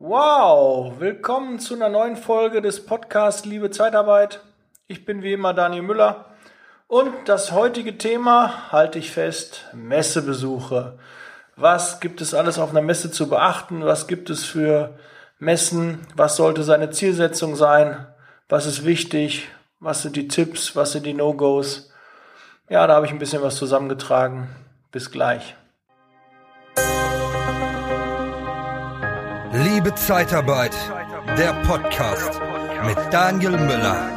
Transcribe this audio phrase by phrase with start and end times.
[0.00, 4.38] Wow, willkommen zu einer neuen Folge des Podcasts Liebe Zeitarbeit.
[4.86, 6.26] Ich bin wie immer Daniel Müller
[6.86, 10.96] und das heutige Thema halte ich fest, Messebesuche.
[11.56, 13.84] Was gibt es alles auf einer Messe zu beachten?
[13.84, 14.96] Was gibt es für
[15.40, 16.06] Messen?
[16.14, 18.06] Was sollte seine Zielsetzung sein?
[18.48, 19.48] Was ist wichtig?
[19.80, 20.76] Was sind die Tipps?
[20.76, 21.92] Was sind die No-Gos?
[22.68, 24.46] Ja, da habe ich ein bisschen was zusammengetragen.
[24.92, 25.56] Bis gleich.
[29.64, 30.76] Liebe Zeitarbeit,
[31.36, 32.40] der Podcast
[32.86, 34.08] mit Daniel Müller.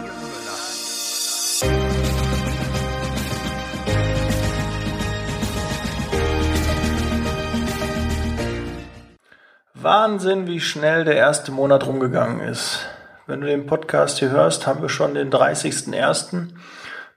[9.73, 12.85] Wahnsinn, wie schnell der erste Monat rumgegangen ist.
[13.25, 16.49] Wenn du den Podcast hier hörst, haben wir schon den 30.01.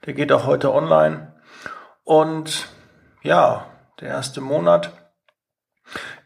[0.07, 1.31] Der geht auch heute online.
[2.03, 2.69] Und
[3.21, 3.67] ja,
[4.01, 4.91] der erste Monat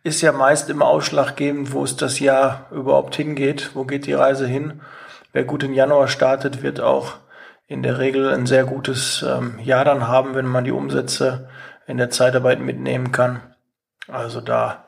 [0.04, 4.48] ist ja meist immer ausschlaggebend, wo es das Jahr überhaupt hingeht, wo geht die Reise
[4.48, 4.82] hin.
[5.34, 7.16] Wer gut in Januar startet, wird auch
[7.68, 11.50] in der Regel ein sehr gutes ähm, Jahr dann haben, wenn man die Umsätze
[11.86, 13.42] in der Zeitarbeit mitnehmen kann.
[14.08, 14.86] Also da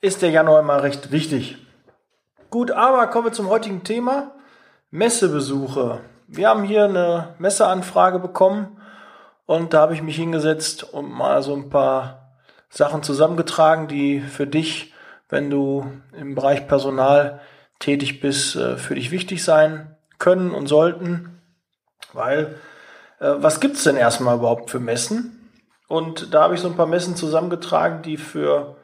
[0.00, 1.58] ist der Januar immer recht wichtig.
[2.50, 4.32] Gut, aber kommen wir zum heutigen Thema.
[4.90, 6.00] Messebesuche.
[6.26, 8.80] Wir haben hier eine Messeanfrage bekommen
[9.46, 12.19] und da habe ich mich hingesetzt und mal so ein paar
[12.70, 14.94] Sachen zusammengetragen, die für dich,
[15.28, 17.40] wenn du im Bereich Personal
[17.80, 21.42] tätig bist, äh, für dich wichtig sein können und sollten.
[22.12, 22.54] Weil,
[23.18, 25.36] äh, was gibt's denn erstmal überhaupt für Messen?
[25.88, 28.76] Und da habe ich so ein paar Messen zusammengetragen, die für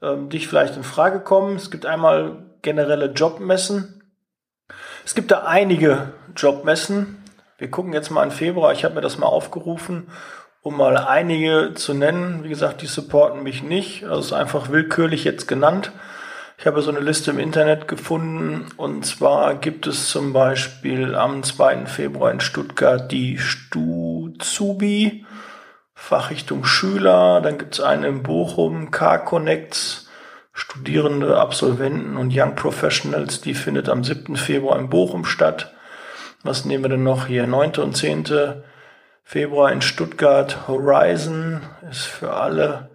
[0.00, 1.56] ähm, dich vielleicht in Frage kommen.
[1.56, 4.04] Es gibt einmal generelle Jobmessen.
[5.04, 7.22] Es gibt da einige Jobmessen.
[7.58, 8.72] Wir gucken jetzt mal im Februar.
[8.72, 10.08] Ich habe mir das mal aufgerufen
[10.64, 12.42] um mal einige zu nennen.
[12.42, 14.04] Wie gesagt, die supporten mich nicht.
[14.04, 15.92] Also ist einfach willkürlich jetzt genannt.
[16.56, 21.42] Ich habe so eine Liste im Internet gefunden und zwar gibt es zum Beispiel am
[21.42, 21.84] 2.
[21.84, 25.26] Februar in Stuttgart die Stuzubi,
[25.94, 27.42] Fachrichtung Schüler.
[27.42, 30.08] Dann gibt es eine in Bochum, Car-Connects,
[30.54, 33.42] Studierende, Absolventen und Young Professionals.
[33.42, 34.36] Die findet am 7.
[34.36, 35.74] Februar in Bochum statt.
[36.42, 37.46] Was nehmen wir denn noch hier?
[37.46, 37.72] 9.
[37.80, 38.62] und 10.
[39.26, 42.90] Februar in Stuttgart Horizon ist für alle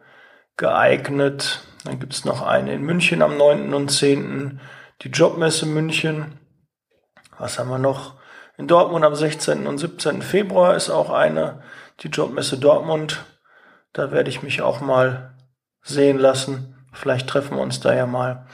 [0.57, 1.61] geeignet.
[1.83, 3.73] Dann gibt es noch eine in München am 9.
[3.73, 4.61] und 10.
[5.01, 6.39] Die Jobmesse München.
[7.39, 8.19] Was haben wir noch?
[8.57, 9.65] In Dortmund am 16.
[9.65, 10.21] und 17.
[10.21, 11.63] Februar ist auch eine,
[12.01, 13.25] die Jobmesse Dortmund.
[13.91, 15.35] Da werde ich mich auch mal
[15.81, 16.75] sehen lassen.
[16.93, 18.45] Vielleicht treffen wir uns da ja mal.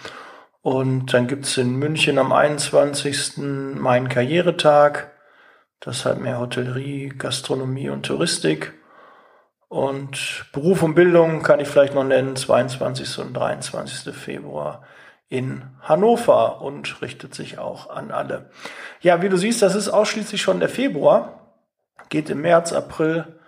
[0.61, 3.37] Und dann gibt es in München am 21.
[3.37, 5.14] meinen Karrieretag.
[5.85, 8.73] Das hat mehr Hotellerie, Gastronomie und Touristik.
[9.67, 13.19] Und Beruf und Bildung kann ich vielleicht noch nennen, 22.
[13.19, 14.13] und 23.
[14.13, 14.81] Februar
[15.29, 18.49] in Hannover und richtet sich auch an alle.
[19.01, 21.53] Ja, wie du siehst, das ist ausschließlich schon der Februar,
[22.09, 23.39] geht im März, April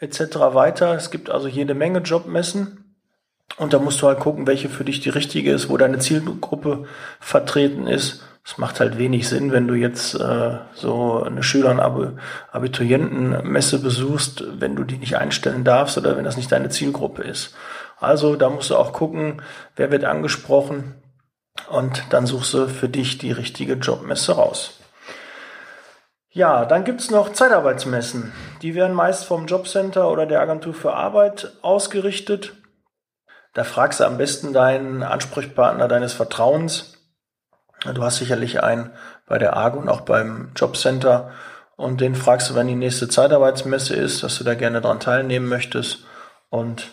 [0.00, 0.36] etc.
[0.52, 0.94] weiter.
[0.94, 2.96] Es gibt also jede Menge Jobmessen
[3.56, 6.86] und da musst du halt gucken, welche für dich die richtige ist, wo deine Zielgruppe
[7.20, 11.80] vertreten ist es macht halt wenig Sinn, wenn du jetzt äh, so eine Schüler- und
[12.52, 17.56] Abiturientenmesse besuchst, wenn du die nicht einstellen darfst oder wenn das nicht deine Zielgruppe ist.
[17.98, 19.40] Also da musst du auch gucken,
[19.76, 20.94] wer wird angesprochen
[21.70, 24.78] und dann suchst du für dich die richtige Jobmesse raus.
[26.28, 28.32] Ja, dann gibt's noch Zeitarbeitsmessen.
[28.60, 32.54] Die werden meist vom Jobcenter oder der Agentur für Arbeit ausgerichtet.
[33.54, 36.94] Da fragst du am besten deinen Ansprechpartner deines Vertrauens,
[37.92, 38.90] Du hast sicherlich einen
[39.26, 41.32] bei der AGO und auch beim Jobcenter
[41.76, 45.48] und den fragst du, wann die nächste Zeitarbeitsmesse ist, dass du da gerne dran teilnehmen
[45.48, 46.04] möchtest
[46.50, 46.90] und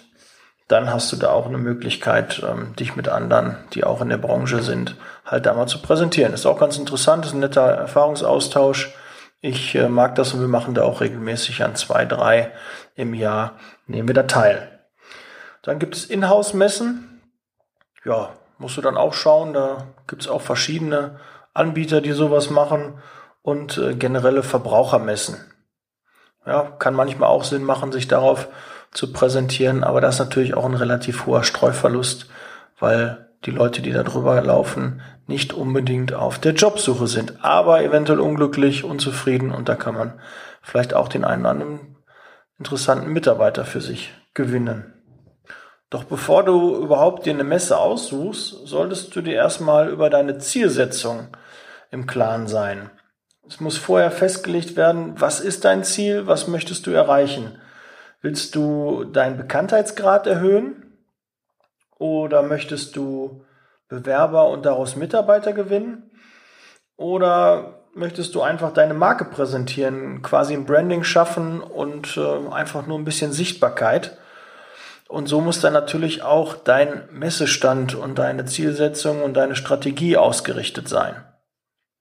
[0.67, 4.17] dann hast du da auch eine Möglichkeit, ähm, dich mit anderen, die auch in der
[4.17, 6.33] Branche sind, halt da mal zu präsentieren.
[6.33, 8.93] Ist auch ganz interessant, ist ein netter Erfahrungsaustausch.
[9.41, 12.51] Ich äh, mag das und wir machen da auch regelmäßig an zwei, drei
[12.95, 14.79] im Jahr, nehmen wir da teil.
[15.61, 17.21] Dann gibt es Inhouse-Messen.
[18.05, 18.29] Ja,
[18.61, 19.53] musst du dann auch schauen.
[19.53, 21.19] Da gibt es auch verschiedene
[21.53, 22.99] Anbieter, die sowas machen
[23.41, 25.37] und äh, generelle Verbrauchermessen.
[26.45, 28.47] Ja, kann manchmal auch Sinn machen, sich darauf
[28.91, 32.29] zu präsentieren, aber das ist natürlich auch ein relativ hoher Streuverlust,
[32.79, 38.19] weil die Leute, die da drüber laufen, nicht unbedingt auf der Jobsuche sind, aber eventuell
[38.19, 40.19] unglücklich, unzufrieden und da kann man
[40.61, 41.95] vielleicht auch den einen oder anderen
[42.57, 45.00] interessanten Mitarbeiter für sich gewinnen.
[45.91, 51.27] Doch bevor du überhaupt dir eine Messe aussuchst, solltest du dir erstmal über deine Zielsetzung
[51.91, 52.89] im Klaren sein.
[53.45, 57.59] Es muss vorher festgelegt werden, was ist dein Ziel, was möchtest du erreichen?
[58.21, 60.97] Willst du deinen Bekanntheitsgrad erhöhen
[61.97, 63.43] oder möchtest du
[63.89, 66.09] Bewerber und daraus Mitarbeiter gewinnen?
[66.95, 72.97] Oder möchtest du einfach deine Marke präsentieren, quasi ein Branding schaffen und äh, einfach nur
[72.97, 74.17] ein bisschen Sichtbarkeit?
[75.11, 80.87] Und so muss dann natürlich auch dein Messestand und deine Zielsetzung und deine Strategie ausgerichtet
[80.87, 81.21] sein.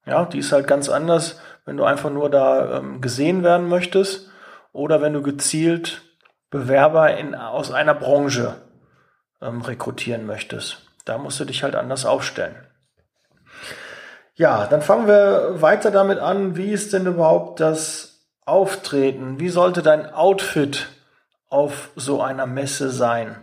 [0.06, 4.30] Ja, die ist halt ganz anders, wenn du einfach nur da ähm, gesehen werden möchtest
[4.72, 6.02] oder wenn du gezielt
[6.50, 8.54] Bewerber in, aus einer Branche
[9.42, 10.78] ähm, rekrutieren möchtest.
[11.04, 12.54] Da musst du dich halt anders aufstellen.
[14.36, 16.54] Ja, dann fangen wir weiter damit an.
[16.54, 19.40] Wie ist denn überhaupt das Auftreten?
[19.40, 20.86] Wie sollte dein Outfit
[21.50, 23.36] auf so einer Messe sein?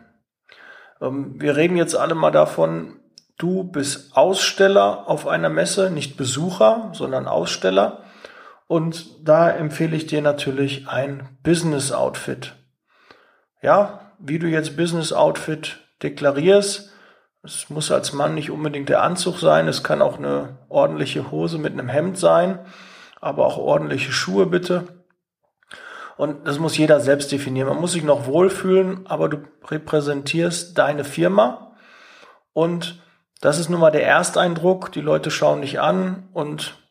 [1.02, 3.00] Ähm, wir reden jetzt alle mal davon,
[3.38, 8.04] du bist Aussteller auf einer Messe, nicht Besucher, sondern Aussteller.
[8.68, 12.56] Und da empfehle ich dir natürlich ein Business Outfit.
[13.62, 16.92] Ja, wie du jetzt Business Outfit deklarierst,
[17.44, 21.58] es muss als Mann nicht unbedingt der Anzug sein, es kann auch eine ordentliche Hose
[21.58, 22.60] mit einem Hemd sein,
[23.22, 24.97] aber auch ordentliche Schuhe bitte.
[26.18, 27.70] Und das muss jeder selbst definieren.
[27.70, 29.38] Man muss sich noch wohlfühlen, aber du
[29.68, 31.76] repräsentierst deine Firma.
[32.54, 33.04] Und
[33.40, 34.92] das ist nun mal der Ersteindruck.
[34.92, 36.82] Die Leute schauen dich an und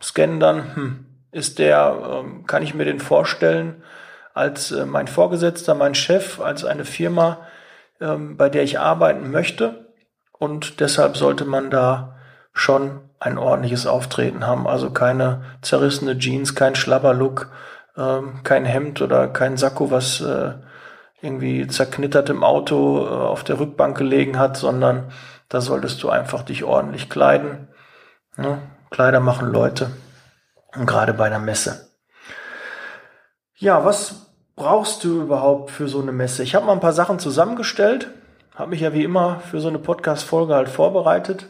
[0.00, 3.82] scannen dann, hm, ist der, ähm, kann ich mir den vorstellen
[4.34, 7.40] als äh, mein Vorgesetzter, mein Chef, als eine Firma,
[8.00, 9.92] ähm, bei der ich arbeiten möchte.
[10.38, 12.16] Und deshalb sollte man da
[12.52, 14.66] schon ein ordentliches Auftreten haben.
[14.66, 17.50] Also keine zerrissene Jeans, kein Schlabberlook,
[17.96, 20.54] ähm, kein Hemd oder kein Sakko, was äh,
[21.20, 25.10] irgendwie zerknittert im Auto äh, auf der Rückbank gelegen hat, sondern
[25.48, 27.68] da solltest du einfach dich ordentlich kleiden.
[28.36, 28.58] Ne?
[28.90, 29.90] Kleider machen Leute.
[30.74, 31.90] Und gerade bei einer Messe.
[33.56, 36.42] Ja, was brauchst du überhaupt für so eine Messe?
[36.42, 38.10] Ich habe mal ein paar Sachen zusammengestellt,
[38.54, 41.46] habe mich ja wie immer für so eine Podcast-Folge halt vorbereitet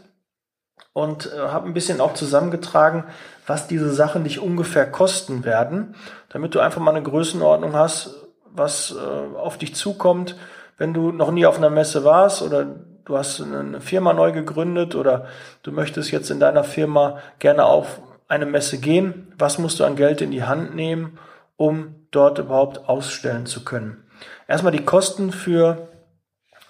[0.92, 3.04] und äh, habe ein bisschen auch zusammengetragen,
[3.46, 5.94] was diese Sachen dich ungefähr kosten werden,
[6.28, 10.36] damit du einfach mal eine Größenordnung hast, was äh, auf dich zukommt,
[10.78, 12.66] wenn du noch nie auf einer Messe warst oder
[13.04, 15.26] du hast eine Firma neu gegründet oder
[15.62, 19.96] du möchtest jetzt in deiner Firma gerne auf eine Messe gehen, was musst du an
[19.96, 21.18] Geld in die Hand nehmen,
[21.56, 24.04] um dort überhaupt ausstellen zu können.
[24.48, 25.88] Erstmal die Kosten für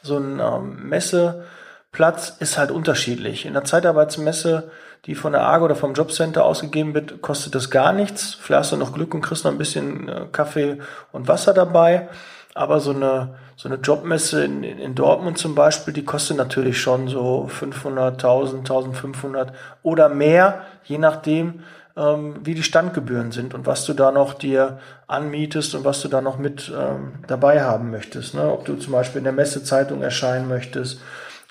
[0.03, 0.89] so einen ähm,
[1.97, 3.47] Messeplatz ist halt unterschiedlich.
[3.47, 4.71] In der Zeitarbeitsmesse,
[5.07, 8.35] die von der AGO oder vom Jobcenter ausgegeben wird, kostet das gar nichts.
[8.35, 10.79] Vielleicht hast du noch Glück und kriegst noch ein bisschen äh, Kaffee
[11.13, 12.09] und Wasser dabei.
[12.55, 17.09] Aber so eine, so eine Jobmesse in, in Dortmund zum Beispiel, die kostet natürlich schon
[17.09, 19.53] so 500, 1000, 1500
[19.83, 21.63] oder mehr, je nachdem,
[21.97, 26.09] ähm, wie die Standgebühren sind und was du da noch dir anmietest und was du
[26.09, 28.35] da noch mit ähm, dabei haben möchtest.
[28.35, 28.51] Ne?
[28.51, 31.01] Ob du zum Beispiel in der Messezeitung erscheinen möchtest,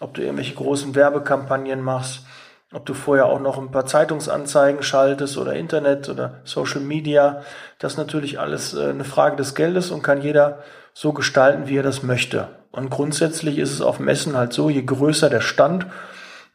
[0.05, 2.27] ob du irgendwelche großen Werbekampagnen machst,
[2.71, 7.41] ob du vorher auch noch ein paar Zeitungsanzeigen schaltest oder Internet oder Social Media.
[7.79, 10.59] Das ist natürlich alles äh, eine Frage des Geldes und kann jeder
[10.93, 12.49] so gestalten, wie er das möchte.
[12.71, 15.87] Und grundsätzlich ist es auf Messen halt so, je größer der Stand,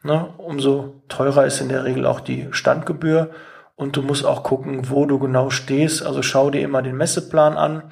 [0.01, 3.31] ne, umso teurer ist in der Regel auch die Standgebühr.
[3.75, 6.05] Und du musst auch gucken, wo du genau stehst.
[6.05, 7.91] Also schau dir immer den Messeplan an.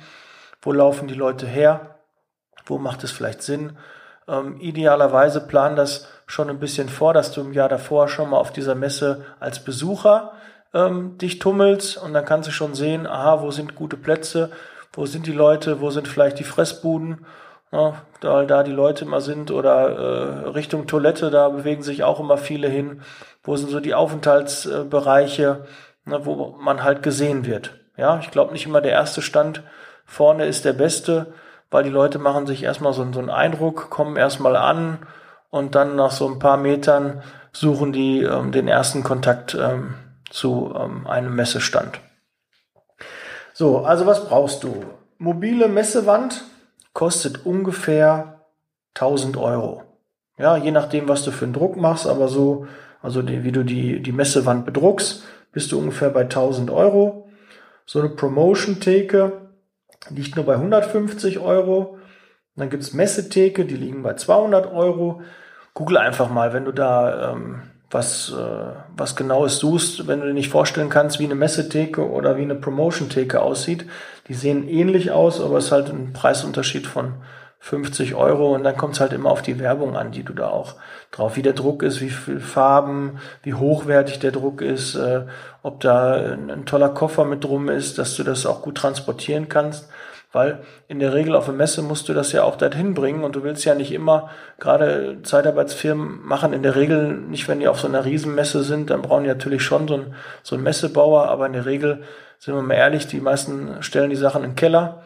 [0.61, 1.99] Wo laufen die Leute her?
[2.65, 3.77] Wo macht es vielleicht Sinn?
[4.29, 8.37] Ähm, idealerweise plan das schon ein bisschen vor, dass du im Jahr davor schon mal
[8.37, 10.33] auf dieser Messe als Besucher
[10.73, 14.51] ähm, dich tummelst und dann kannst du schon sehen, aha, wo sind gute Plätze,
[14.93, 17.25] wo sind die Leute, wo sind vielleicht die Fressbuden,
[17.71, 22.19] ja, da, da die Leute immer sind oder äh, Richtung Toilette, da bewegen sich auch
[22.19, 23.01] immer viele hin,
[23.43, 25.65] wo sind so die Aufenthaltsbereiche,
[26.05, 27.75] ne, wo man halt gesehen wird.
[27.97, 29.63] Ja, ich glaube nicht immer der erste Stand
[30.05, 31.33] vorne ist der beste,
[31.71, 34.99] weil die Leute machen sich erstmal so, so einen Eindruck, kommen erstmal an
[35.49, 37.21] und dann nach so ein paar Metern
[37.51, 39.95] suchen die ähm, den ersten Kontakt ähm,
[40.29, 41.99] zu ähm, einem Messestand.
[43.53, 44.85] So, also was brauchst du?
[45.17, 46.43] Mobile Messewand
[46.93, 48.45] kostet ungefähr
[48.95, 49.83] 1000 Euro.
[50.37, 52.67] Ja, je nachdem, was du für einen Druck machst, aber so,
[53.01, 57.27] also die, wie du die, die Messewand bedruckst, bist du ungefähr bei 1000 Euro.
[57.85, 59.48] So eine Promotion-Theke
[60.09, 61.97] liegt nur bei 150 Euro.
[62.55, 65.21] dann gibt's Messetheke, die liegen bei 200 Euro.
[65.73, 70.33] Google einfach mal, wenn du da ähm, was, äh, was genaues suchst, wenn du dir
[70.33, 73.85] nicht vorstellen kannst, wie eine Messetheke oder wie eine Promotion-Theke aussieht.
[74.27, 77.15] Die sehen ähnlich aus, aber es ist halt ein Preisunterschied von
[77.59, 80.47] 50 Euro und dann kommt es halt immer auf die Werbung an, die du da
[80.47, 80.75] auch
[81.11, 85.23] drauf, wie der Druck ist, wie viel Farben, wie hochwertig der Druck ist, äh,
[85.61, 89.49] ob da ein, ein, toller Koffer mit drum ist, dass du das auch gut transportieren
[89.49, 89.89] kannst.
[90.31, 93.35] weil in der Regel auf der Messe musst du das ja auch dorthin bringen und
[93.35, 97.79] du willst ja nicht immer, gerade Zeitarbeitsfirmen machen in der Regel nicht, wenn die auf
[97.79, 101.47] so einer Riesenmesse sind, dann brauchen die natürlich schon so einen, so einen Messebauer, aber
[101.47, 102.03] in der Regel,
[102.37, 105.03] sind wir mal ehrlich, die meisten stellen die Sachen den Keller,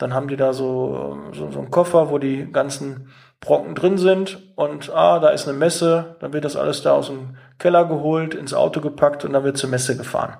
[0.00, 4.38] dann haben die da so, so, so einen Koffer, wo die ganzen Brocken drin sind
[4.56, 8.34] und ah, da ist eine Messe, dann wird das alles da aus dem Keller geholt,
[8.34, 10.38] ins Auto gepackt und dann wird zur Messe gefahren.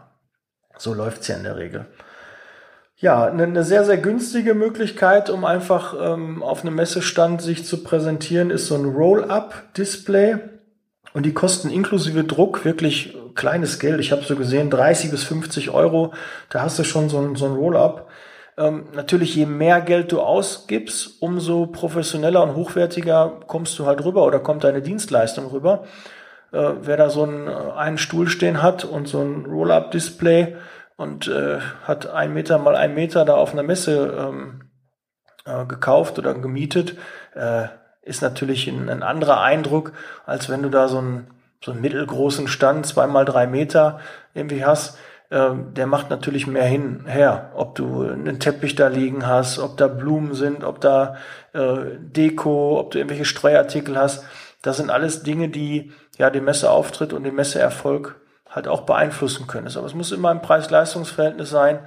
[0.78, 1.86] So läuft's ja in der Regel.
[2.96, 8.50] Ja, eine sehr, sehr günstige Möglichkeit, um einfach ähm, auf einem Messestand sich zu präsentieren,
[8.50, 10.36] ist so ein Roll-Up-Display.
[11.12, 14.00] Und die kosten inklusive Druck wirklich kleines Geld.
[14.00, 16.12] Ich habe so gesehen, 30 bis 50 Euro.
[16.50, 18.09] Da hast du schon so ein, so ein Roll-Up.
[18.56, 24.24] Ähm, natürlich, je mehr Geld du ausgibst, umso professioneller und hochwertiger kommst du halt rüber
[24.24, 25.84] oder kommt deine Dienstleistung rüber.
[26.52, 30.56] Äh, wer da so einen, äh, einen Stuhl stehen hat und so ein Roll-Up-Display
[30.96, 34.70] und äh, hat ein Meter mal ein Meter da auf einer Messe ähm,
[35.46, 36.96] äh, gekauft oder gemietet,
[37.34, 37.68] äh,
[38.02, 39.92] ist natürlich ein, ein anderer Eindruck,
[40.26, 41.28] als wenn du da so einen,
[41.64, 44.00] so einen mittelgroßen Stand, zweimal drei Meter
[44.34, 44.98] irgendwie hast
[45.30, 47.52] der macht natürlich mehr hin, her.
[47.54, 51.16] Ob du einen Teppich da liegen hast, ob da Blumen sind, ob da
[51.52, 54.24] äh, Deko, ob du irgendwelche Streuartikel hast.
[54.62, 58.16] Das sind alles Dinge, die ja den Messeauftritt und den Messeerfolg
[58.48, 59.68] halt auch beeinflussen können.
[59.74, 61.78] Aber es muss immer ein Preis-Leistungs-Verhältnis sein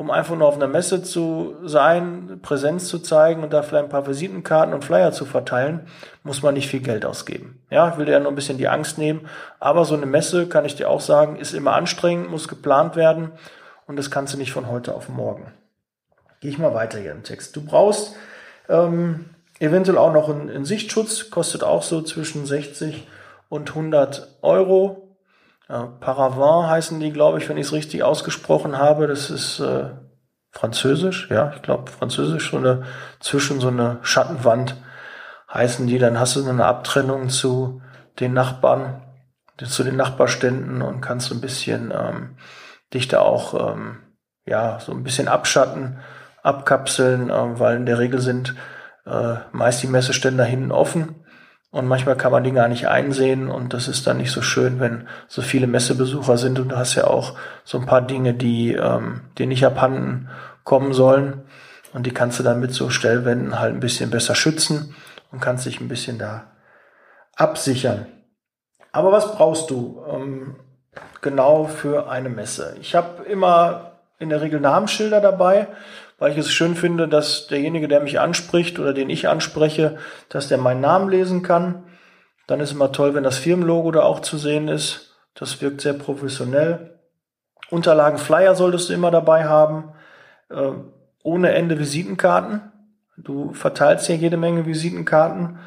[0.00, 3.90] um einfach nur auf einer Messe zu sein, Präsenz zu zeigen und da vielleicht ein
[3.90, 5.80] paar Visitenkarten und Flyer zu verteilen,
[6.22, 7.60] muss man nicht viel Geld ausgeben.
[7.68, 9.28] Ja, ich will dir ja nur ein bisschen die Angst nehmen.
[9.58, 13.32] Aber so eine Messe, kann ich dir auch sagen, ist immer anstrengend, muss geplant werden
[13.86, 15.52] und das kannst du nicht von heute auf morgen.
[16.40, 17.54] Gehe ich mal weiter hier im Text.
[17.54, 18.16] Du brauchst
[18.70, 19.26] ähm,
[19.58, 23.06] eventuell auch noch einen, einen Sichtschutz, kostet auch so zwischen 60
[23.50, 25.09] und 100 Euro.
[26.00, 29.06] Paravent heißen die, glaube ich, wenn ich es richtig ausgesprochen habe.
[29.06, 29.90] Das ist äh,
[30.50, 32.82] Französisch, ja, ich glaube Französisch, so eine
[33.20, 34.76] zwischen so eine Schattenwand
[35.52, 35.98] heißen die.
[35.98, 37.82] Dann hast du eine Abtrennung zu
[38.18, 39.02] den Nachbarn,
[39.62, 42.36] zu den Nachbarständen und kannst so ein bisschen ähm,
[42.92, 43.98] dich da auch ähm,
[44.46, 46.00] ja so ein bisschen abschatten,
[46.42, 48.56] abkapseln, äh, weil in der Regel sind
[49.06, 51.24] äh, meist die Messestände hinten offen
[51.70, 54.80] und manchmal kann man die gar nicht einsehen und das ist dann nicht so schön,
[54.80, 58.74] wenn so viele Messebesucher sind und du hast ja auch so ein paar Dinge, die
[58.74, 60.28] ähm, dir nicht abhanden
[60.64, 61.42] kommen sollen
[61.92, 64.96] und die kannst du dann mit so Stellwänden halt ein bisschen besser schützen
[65.30, 66.50] und kannst dich ein bisschen da
[67.36, 68.06] absichern.
[68.92, 70.56] Aber was brauchst du ähm,
[71.20, 72.76] genau für eine Messe?
[72.80, 75.68] Ich habe immer in der Regel Namensschilder dabei
[76.20, 79.96] weil ich es schön finde, dass derjenige, der mich anspricht oder den ich anspreche,
[80.28, 81.82] dass der meinen Namen lesen kann.
[82.46, 85.16] Dann ist immer toll, wenn das Firmenlogo da auch zu sehen ist.
[85.34, 86.98] Das wirkt sehr professionell.
[87.70, 89.92] Unterlagen, Flyer solltest du immer dabei haben.
[90.50, 90.72] Äh,
[91.22, 92.60] ohne Ende Visitenkarten.
[93.16, 95.58] Du verteilst hier jede Menge Visitenkarten.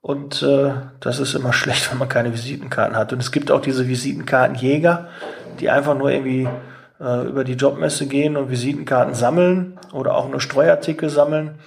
[0.00, 3.12] Und äh, das ist immer schlecht, wenn man keine Visitenkarten hat.
[3.12, 5.08] Und es gibt auch diese Visitenkartenjäger,
[5.60, 6.48] die einfach nur irgendwie
[7.00, 11.58] äh, über die Jobmesse gehen und Visitenkarten sammeln oder auch nur Streuartikel sammeln,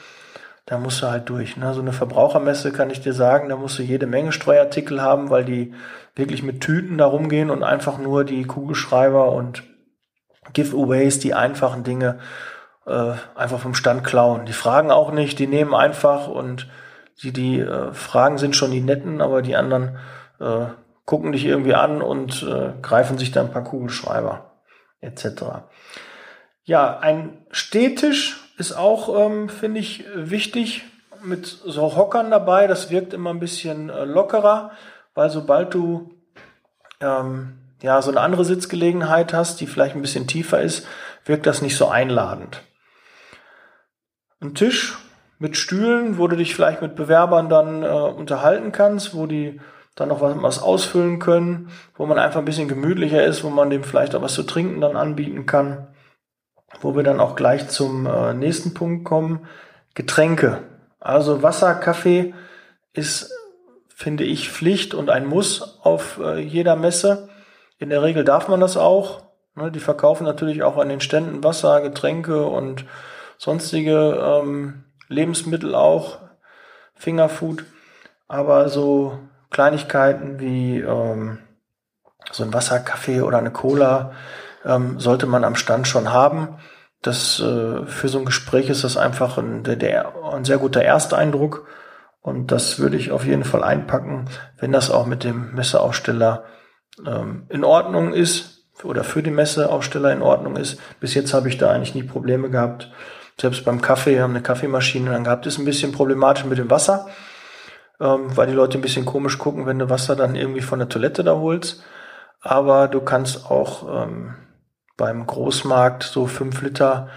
[0.66, 1.58] da musst du halt durch.
[1.58, 1.74] Ne?
[1.74, 5.44] So eine Verbrauchermesse kann ich dir sagen, da musst du jede Menge Streuartikel haben, weil
[5.44, 5.74] die
[6.16, 9.64] wirklich mit Tüten da rumgehen und einfach nur die Kugelschreiber und
[10.54, 12.20] Giveaways, die einfachen Dinge
[12.86, 14.46] äh, einfach vom Stand klauen.
[14.46, 16.68] Die fragen auch nicht, die nehmen einfach und
[17.24, 19.98] die, die äh, Fragen sind schon die netten, aber die anderen
[20.40, 20.66] äh,
[21.06, 24.50] gucken dich irgendwie an und äh, greifen sich da ein paar Kugelschreiber
[25.01, 25.65] etc.
[26.63, 30.84] Ja, ein Stehtisch ist auch, ähm, finde ich, wichtig
[31.24, 32.67] mit so Hockern dabei.
[32.67, 34.72] Das wirkt immer ein bisschen äh, lockerer,
[35.13, 36.12] weil sobald du
[37.00, 40.88] ähm, ja so eine andere Sitzgelegenheit hast, die vielleicht ein bisschen tiefer ist,
[41.25, 42.62] wirkt das nicht so einladend.
[44.39, 44.98] Ein Tisch
[45.39, 49.60] mit Stühlen, wo du dich vielleicht mit Bewerbern dann äh, unterhalten kannst, wo die
[50.01, 53.70] dann noch was, was ausfüllen können, wo man einfach ein bisschen gemütlicher ist, wo man
[53.70, 55.88] dem vielleicht auch was zu trinken dann anbieten kann.
[56.81, 59.48] Wo wir dann auch gleich zum äh, nächsten Punkt kommen.
[59.93, 60.63] Getränke.
[61.00, 62.34] Also Wasser, Kaffee
[62.93, 63.31] ist,
[63.93, 67.29] finde ich, Pflicht und ein Muss auf äh, jeder Messe.
[67.77, 69.24] In der Regel darf man das auch.
[69.55, 72.86] Ne, die verkaufen natürlich auch an den Ständen Wasser, Getränke und
[73.38, 76.20] sonstige ähm, Lebensmittel auch,
[76.96, 77.65] Fingerfood.
[78.27, 79.20] Aber so
[79.51, 81.38] Kleinigkeiten wie ähm,
[82.31, 84.13] so ein Wasserkaffee oder eine Cola
[84.65, 86.58] ähm, sollte man am Stand schon haben.
[87.01, 90.84] Das äh, für so ein Gespräch ist das einfach ein, der, der, ein sehr guter
[90.84, 91.67] Ersteindruck
[92.22, 96.46] und das würde ich auf jeden Fall einpacken, wenn das auch mit dem Messeaussteller
[97.05, 100.79] ähm, in Ordnung ist oder für die Messeaussteller in Ordnung ist.
[101.00, 102.91] Bis jetzt habe ich da eigentlich nie Probleme gehabt.
[103.39, 106.70] selbst beim Kaffee, wir haben eine Kaffeemaschine dann gehabt, ist ein bisschen problematisch mit dem
[106.70, 107.08] Wasser,
[108.01, 110.89] ähm, weil die Leute ein bisschen komisch gucken, wenn du Wasser dann irgendwie von der
[110.89, 111.84] Toilette da holst.
[112.41, 114.34] Aber du kannst auch ähm,
[114.98, 117.10] beim Großmarkt so fünf Liter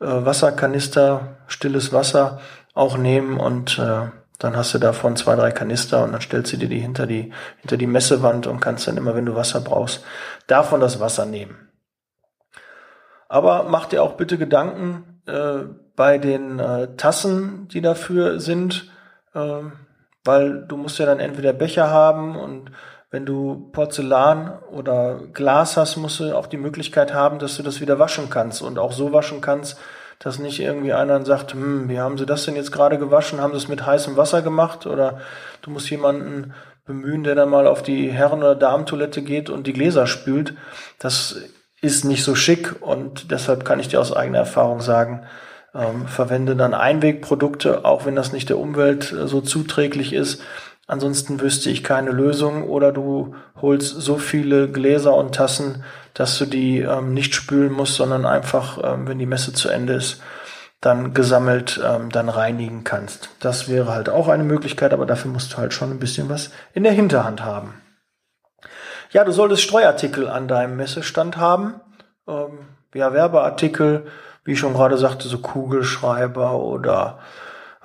[0.00, 2.40] äh, Wasserkanister, stilles Wasser
[2.74, 4.08] auch nehmen und äh,
[4.38, 7.32] dann hast du davon zwei, drei Kanister und dann stellst du dir die hinter die,
[7.58, 10.02] hinter die Messewand und kannst dann immer, wenn du Wasser brauchst,
[10.46, 11.68] davon das Wasser nehmen.
[13.28, 18.90] Aber mach dir auch bitte Gedanken äh, bei den äh, Tassen, die dafür sind,
[19.34, 19.60] äh,
[20.24, 22.70] weil du musst ja dann entweder Becher haben und
[23.10, 27.80] wenn du Porzellan oder Glas hast, musst du auch die Möglichkeit haben, dass du das
[27.80, 29.78] wieder waschen kannst und auch so waschen kannst,
[30.18, 33.40] dass nicht irgendwie einer sagt, hm, wie haben sie das denn jetzt gerade gewaschen?
[33.40, 34.86] Haben sie es mit heißem Wasser gemacht?
[34.86, 35.20] Oder
[35.60, 36.54] du musst jemanden
[36.86, 40.54] bemühen, der dann mal auf die Herren- oder Damentoilette geht und die Gläser spült.
[40.98, 41.36] Das
[41.80, 45.26] ist nicht so schick und deshalb kann ich dir aus eigener Erfahrung sagen,
[45.74, 50.42] ähm, verwende dann Einwegprodukte, auch wenn das nicht der Umwelt äh, so zuträglich ist.
[50.86, 56.44] Ansonsten wüsste ich keine Lösung oder du holst so viele Gläser und Tassen, dass du
[56.44, 60.20] die ähm, nicht spülen musst, sondern einfach, ähm, wenn die Messe zu Ende ist,
[60.80, 63.30] dann gesammelt ähm, dann reinigen kannst.
[63.38, 66.50] Das wäre halt auch eine Möglichkeit, aber dafür musst du halt schon ein bisschen was
[66.74, 67.74] in der Hinterhand haben.
[69.12, 71.80] Ja, du solltest Streuartikel an deinem Messestand haben.
[72.26, 74.06] Ähm, ja, Werbeartikel,
[74.44, 77.18] wie ich schon gerade sagte, so Kugelschreiber oder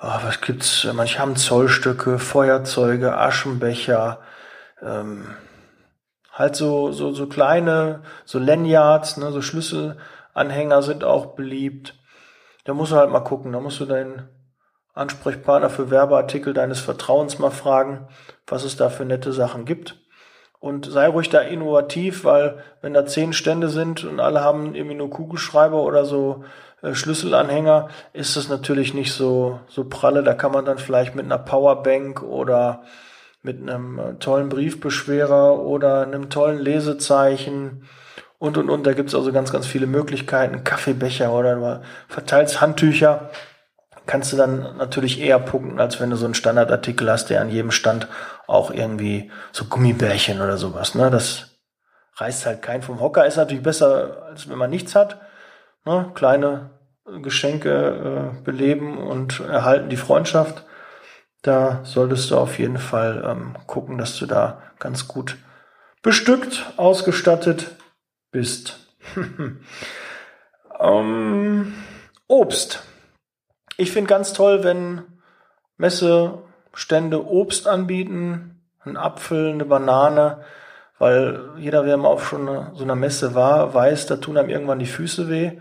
[0.00, 0.86] oh, was gibt's?
[0.92, 4.20] Manche haben Zollstücke, Feuerzeuge, Aschenbecher,
[4.82, 5.34] ähm,
[6.32, 11.94] halt so, so, so kleine, so Lanyards, ne, so Schlüsselanhänger sind auch beliebt.
[12.64, 14.28] Da musst du halt mal gucken, da musst du deinen
[14.94, 18.08] Ansprechpartner für Werbeartikel deines Vertrauens mal fragen,
[18.46, 20.00] was es da für nette Sachen gibt.
[20.60, 24.96] Und sei ruhig da innovativ, weil wenn da zehn Stände sind und alle haben irgendwie
[24.96, 26.44] nur Kugelschreiber oder so
[26.82, 30.24] äh, Schlüsselanhänger, ist das natürlich nicht so, so pralle.
[30.24, 32.82] Da kann man dann vielleicht mit einer Powerbank oder
[33.42, 37.84] mit einem äh, tollen Briefbeschwerer oder einem tollen Lesezeichen
[38.38, 38.84] und und und.
[38.84, 40.64] Da gibt's also ganz, ganz viele Möglichkeiten.
[40.64, 43.30] Kaffeebecher oder verteilst Handtücher.
[44.06, 47.50] Kannst du dann natürlich eher punkten, als wenn du so einen Standardartikel hast, der an
[47.50, 48.08] jedem Stand
[48.48, 50.94] auch irgendwie so Gummibärchen oder sowas.
[50.94, 51.10] Ne?
[51.10, 51.58] Das
[52.16, 53.26] reißt halt keinen vom Hocker.
[53.26, 55.20] Ist natürlich besser, als wenn man nichts hat.
[55.84, 56.10] Ne?
[56.14, 56.70] Kleine
[57.22, 60.64] Geschenke äh, beleben und erhalten die Freundschaft.
[61.42, 65.36] Da solltest du auf jeden Fall ähm, gucken, dass du da ganz gut
[66.02, 67.76] bestückt, ausgestattet
[68.30, 68.78] bist.
[70.80, 71.74] ähm,
[72.26, 72.82] Obst.
[73.76, 75.04] Ich finde ganz toll, wenn
[76.78, 80.38] Messestände Obst anbieten, ein Apfel, eine Banane,
[81.00, 84.78] weil jeder, wer mal auf schon so einer Messe war, weiß, da tun einem irgendwann
[84.78, 85.58] die Füße weh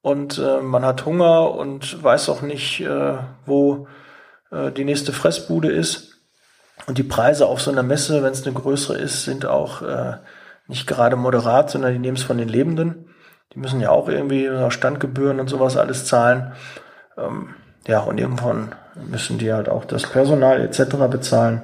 [0.00, 3.86] und äh, man hat Hunger und weiß auch nicht, äh, wo
[4.50, 6.22] äh, die nächste Fressbude ist.
[6.86, 10.14] Und die Preise auf so einer Messe, wenn es eine größere ist, sind auch äh,
[10.68, 13.10] nicht gerade moderat, sondern die nehmen es von den Lebenden.
[13.52, 16.54] Die müssen ja auch irgendwie Standgebühren und sowas alles zahlen.
[17.18, 17.54] Ähm,
[17.86, 20.96] ja, und irgendwann müssen die halt auch das Personal etc.
[21.10, 21.62] bezahlen.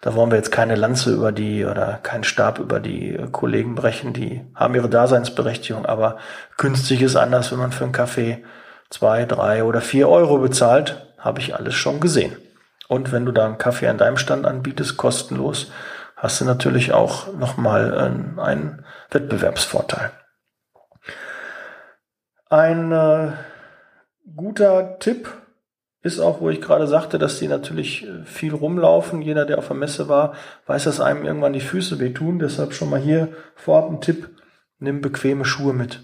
[0.00, 4.12] Da wollen wir jetzt keine Lanze über die oder keinen Stab über die Kollegen brechen.
[4.12, 6.16] Die haben ihre Daseinsberechtigung, aber
[6.56, 8.42] günstig ist anders, wenn man für einen Kaffee
[8.90, 12.36] zwei, drei oder vier Euro bezahlt habe ich alles schon gesehen.
[12.88, 15.70] Und wenn du da einen Kaffee an deinem Stand anbietest, kostenlos,
[16.16, 20.10] hast du natürlich auch nochmal einen, einen Wettbewerbsvorteil.
[22.50, 23.32] Ein äh,
[24.36, 25.32] guter Tipp
[26.02, 29.22] ist auch, wo ich gerade sagte, dass die natürlich äh, viel rumlaufen.
[29.22, 30.34] Jeder, der auf der Messe war,
[30.66, 32.38] weiß, dass einem irgendwann die Füße wehtun.
[32.38, 34.30] Deshalb schon mal hier vorab ein Tipp.
[34.78, 36.00] Nimm bequeme Schuhe mit.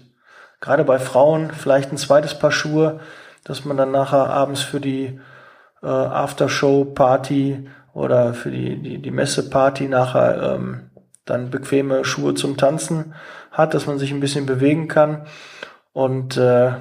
[0.61, 3.01] Gerade bei Frauen vielleicht ein zweites Paar Schuhe,
[3.43, 5.19] dass man dann nachher abends für die
[5.81, 10.89] äh, Aftershow-Party oder für die, die, die Messe-Party nachher ähm,
[11.25, 13.13] dann bequeme Schuhe zum Tanzen
[13.51, 15.25] hat, dass man sich ein bisschen bewegen kann.
[15.91, 16.71] Und äh,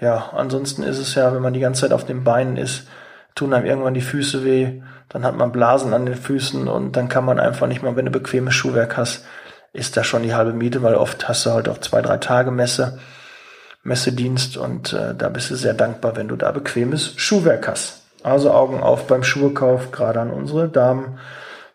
[0.00, 2.86] ja, ansonsten ist es ja, wenn man die ganze Zeit auf den Beinen ist,
[3.34, 7.08] tun einem irgendwann die Füße weh, dann hat man Blasen an den Füßen und dann
[7.08, 9.24] kann man einfach nicht mal, wenn du bequemes Schuhwerk hast,
[9.72, 12.50] ist da schon die halbe Miete, weil oft hast du halt auch zwei, drei Tage
[12.50, 12.98] Messe
[13.86, 18.02] Messedienst und äh, da bist du sehr dankbar, wenn du da bequemes Schuhwerk hast.
[18.22, 21.18] Also Augen auf beim Schuhkauf, gerade an unsere Damen.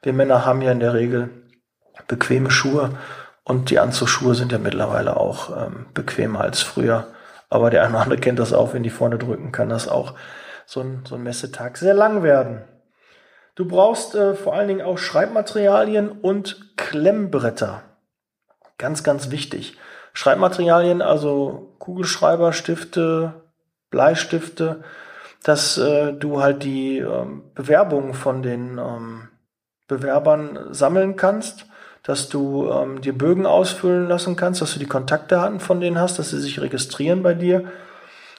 [0.04, 1.30] Wir Männer haben ja in der Regel
[2.08, 2.98] bequeme Schuhe
[3.44, 7.08] und die Anzugsschuhe sind ja mittlerweile auch ähm, bequemer als früher.
[7.52, 10.16] Aber der eine oder andere kennt das auch, wenn die vorne drücken, kann das auch
[10.66, 12.64] so ein, so ein Messetag sehr lang werden.
[13.56, 17.84] Du brauchst äh, vor allen Dingen auch Schreibmaterialien und Klemmbretter.
[18.78, 19.78] Ganz, ganz wichtig.
[20.14, 23.34] Schreibmaterialien, also Kugelschreiber, Stifte,
[23.90, 24.84] Bleistifte,
[25.44, 29.28] dass äh, du halt die ähm, Bewerbungen von den ähm,
[29.90, 31.66] Bewerbern sammeln kannst,
[32.04, 36.20] dass du ähm, dir Bögen ausfüllen lassen kannst, dass du die Kontaktdaten von denen hast,
[36.20, 37.66] dass sie sich registrieren bei dir.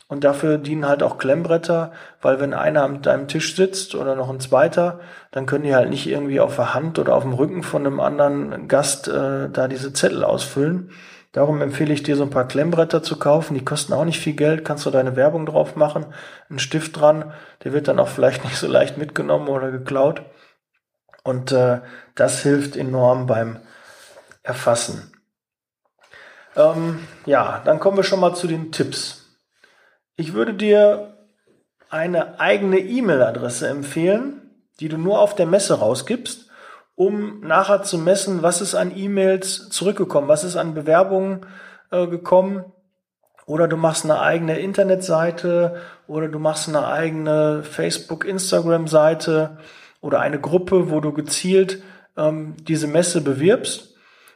[0.09, 4.29] Und dafür dienen halt auch Klemmbretter, weil wenn einer an deinem Tisch sitzt oder noch
[4.29, 7.62] ein zweiter, dann können die halt nicht irgendwie auf der Hand oder auf dem Rücken
[7.62, 10.90] von einem anderen Gast äh, da diese Zettel ausfüllen.
[11.33, 13.55] Darum empfehle ich dir so ein paar Klemmbretter zu kaufen.
[13.55, 14.66] Die kosten auch nicht viel Geld.
[14.66, 16.05] Kannst du deine Werbung drauf machen.
[16.51, 17.33] Ein Stift dran.
[17.64, 20.22] Der wird dann auch vielleicht nicht so leicht mitgenommen oder geklaut.
[21.22, 21.80] Und äh,
[22.14, 23.58] das hilft enorm beim
[24.42, 25.12] Erfassen.
[26.56, 29.38] Ähm, ja, dann kommen wir schon mal zu den Tipps.
[30.16, 31.16] Ich würde dir
[31.88, 36.50] eine eigene E-Mail-Adresse empfehlen, die du nur auf der Messe rausgibst,
[36.94, 41.46] um nachher zu messen, was ist an E-Mails zurückgekommen, was ist an Bewerbungen
[41.90, 42.64] äh, gekommen.
[43.46, 49.58] Oder du machst eine eigene Internetseite oder du machst eine eigene Facebook, Instagram-Seite
[50.02, 51.82] oder eine Gruppe, wo du gezielt
[52.18, 53.94] ähm, diese Messe bewirbst.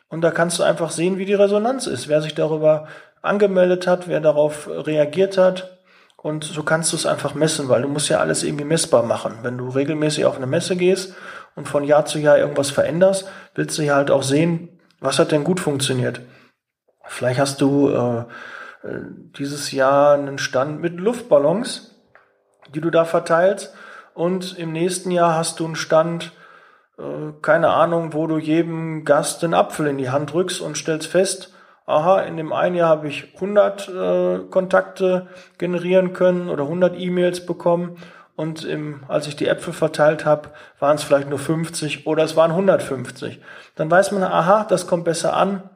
[0.09, 2.87] Und da kannst du einfach sehen, wie die Resonanz ist, wer sich darüber
[3.21, 5.79] angemeldet hat, wer darauf reagiert hat.
[6.17, 9.41] Und so kannst du es einfach messen, weil du musst ja alles irgendwie messbar machen.
[9.43, 11.15] Wenn du regelmäßig auf eine Messe gehst
[11.57, 15.33] und von Jahr zu Jahr irgendwas veränderst, willst du ja halt auch sehen, was hat
[15.33, 16.21] denn gut funktioniert.
[17.05, 18.19] Vielleicht hast du äh,
[18.89, 19.01] äh
[19.39, 21.97] dieses Jahr einen Stand mit Luftballons,
[22.75, 23.75] die du da verteilst.
[24.17, 26.33] Und im nächsten Jahr hast du einen Stand,
[26.99, 31.09] äh, keine Ahnung, wo du jedem Gast einen Apfel in die Hand drückst und stellst
[31.09, 31.53] fest,
[31.85, 35.27] aha, in dem einen Jahr habe ich 100 äh, Kontakte
[35.59, 37.99] generieren können oder 100 E-Mails bekommen
[38.37, 40.49] und im, als ich die Äpfel verteilt habe,
[40.79, 43.43] waren es vielleicht nur 50 oder es waren 150.
[43.75, 45.69] Dann weiß man, aha, das kommt besser an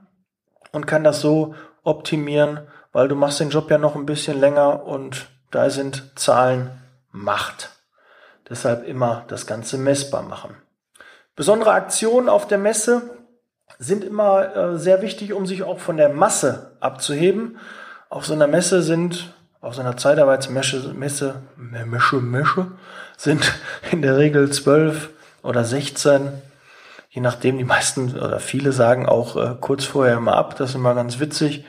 [0.73, 2.61] und kann das so optimieren,
[2.93, 6.71] weil du machst den Job ja noch ein bisschen länger und da sind Zahlen
[7.13, 7.80] Macht.
[8.51, 10.57] Deshalb immer das Ganze messbar machen.
[11.37, 13.03] Besondere Aktionen auf der Messe
[13.79, 17.59] sind immer äh, sehr wichtig, um sich auch von der Masse abzuheben.
[18.09, 22.67] Auf so einer Messe sind, auf so einer Zeitarbeitsmesse, Messe, Mesche, Mesche,
[23.17, 23.53] sind
[23.93, 25.11] in der Regel zwölf
[25.43, 26.29] oder 16,
[27.09, 30.57] je nachdem, die meisten oder viele sagen auch äh, kurz vorher mal ab.
[30.57, 31.65] Das ist immer ganz witzig.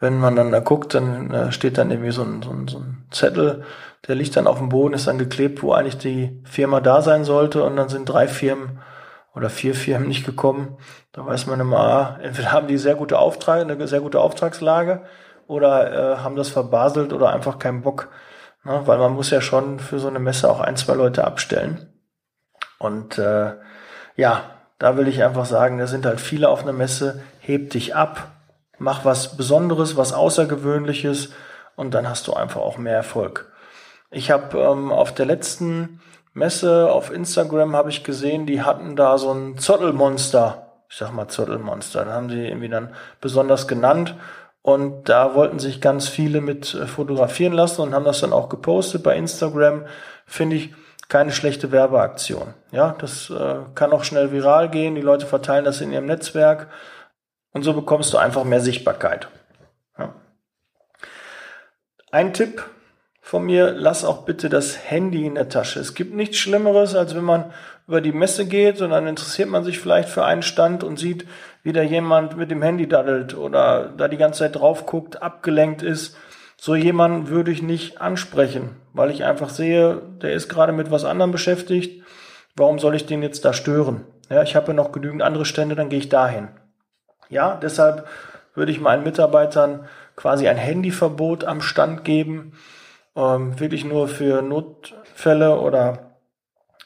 [0.00, 2.78] Wenn man dann da guckt, dann äh, steht dann irgendwie so ein, so, ein, so
[2.78, 3.64] ein Zettel,
[4.08, 7.24] der liegt dann auf dem Boden, ist dann geklebt, wo eigentlich die Firma da sein
[7.24, 8.80] sollte und dann sind drei Firmen
[9.34, 10.78] oder vier Firmen nicht gekommen.
[11.12, 15.02] Da weiß man immer, ah, entweder haben die sehr gute Auftrag, eine sehr gute Auftragslage
[15.46, 18.08] oder äh, haben das verbaselt oder einfach keinen Bock.
[18.64, 18.82] Ne?
[18.86, 21.92] Weil man muss ja schon für so eine Messe auch ein, zwei Leute abstellen.
[22.78, 23.52] Und äh,
[24.16, 24.44] ja,
[24.78, 28.28] da will ich einfach sagen, da sind halt viele auf einer Messe, heb dich ab,
[28.78, 31.32] mach was Besonderes, was Außergewöhnliches
[31.76, 33.52] und dann hast du einfach auch mehr Erfolg.
[34.10, 36.00] Ich habe ähm, auf der letzten
[36.32, 40.66] Messe auf Instagram habe ich gesehen, die hatten da so ein Zottelmonster.
[40.88, 42.04] Ich sag mal Zottelmonster.
[42.04, 44.14] Da haben sie irgendwie dann besonders genannt.
[44.62, 48.48] Und da wollten sich ganz viele mit äh, fotografieren lassen und haben das dann auch
[48.48, 49.86] gepostet bei Instagram.
[50.26, 50.74] Finde ich
[51.08, 52.54] keine schlechte Werbeaktion.
[52.72, 54.96] Ja, das äh, kann auch schnell viral gehen.
[54.96, 56.68] Die Leute verteilen das in ihrem Netzwerk.
[57.52, 59.28] Und so bekommst du einfach mehr Sichtbarkeit.
[59.98, 60.14] Ja.
[62.10, 62.64] Ein Tipp,
[63.26, 65.80] von mir, lass auch bitte das Handy in der Tasche.
[65.80, 67.52] Es gibt nichts Schlimmeres, als wenn man
[67.88, 71.26] über die Messe geht und dann interessiert man sich vielleicht für einen Stand und sieht,
[71.64, 75.82] wie da jemand mit dem Handy daddelt oder da die ganze Zeit drauf guckt, abgelenkt
[75.82, 76.16] ist.
[76.56, 81.04] So jemanden würde ich nicht ansprechen, weil ich einfach sehe, der ist gerade mit was
[81.04, 82.04] anderem beschäftigt.
[82.54, 84.04] Warum soll ich den jetzt da stören?
[84.30, 86.46] Ja, ich habe ja noch genügend andere Stände, dann gehe ich dahin.
[87.28, 88.06] Ja, deshalb
[88.54, 92.52] würde ich meinen Mitarbeitern quasi ein Handyverbot am Stand geben
[93.16, 96.06] ähm, wirklich nur für Notfälle oder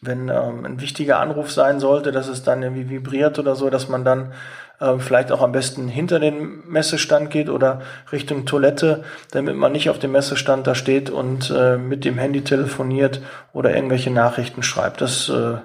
[0.00, 3.88] wenn ähm, ein wichtiger Anruf sein sollte, dass es dann irgendwie vibriert oder so, dass
[3.88, 4.32] man dann
[4.80, 9.90] äh, vielleicht auch am besten hinter den Messestand geht oder Richtung Toilette, damit man nicht
[9.90, 13.20] auf dem Messestand da steht und äh, mit dem Handy telefoniert
[13.52, 15.02] oder irgendwelche Nachrichten schreibt.
[15.02, 15.58] Das äh,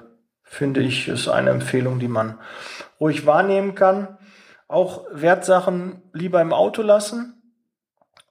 [0.43, 2.38] finde ich ist eine Empfehlung, die man
[2.99, 4.17] ruhig wahrnehmen kann.
[4.67, 7.41] Auch Wertsachen lieber im Auto lassen.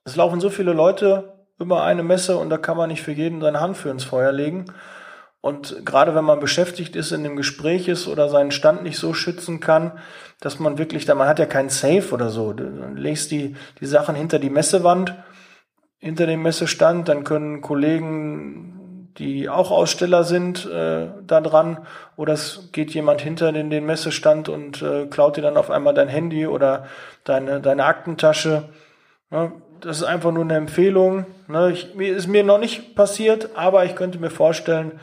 [0.05, 3.41] Es laufen so viele Leute über eine Messe und da kann man nicht für jeden
[3.41, 4.67] seine Hand für ins Feuer legen.
[5.41, 9.13] Und gerade wenn man beschäftigt ist, in dem Gespräch ist oder seinen Stand nicht so
[9.13, 9.93] schützen kann,
[10.41, 12.65] dass man wirklich, da man hat ja keinen Safe oder so, du
[12.95, 15.15] legst die, die Sachen hinter die Messewand,
[15.99, 21.87] hinter dem Messestand, dann können Kollegen, die auch Aussteller sind, äh, da dran,
[22.17, 25.93] oder es geht jemand hinter den, den Messestand und äh, klaut dir dann auf einmal
[25.93, 26.87] dein Handy oder
[27.25, 28.71] deine, deine Aktentasche.
[29.31, 33.51] Ja, das ist einfach nur eine Empfehlung Ne, ich, mir ist mir noch nicht passiert,
[33.55, 34.99] aber ich könnte mir vorstellen,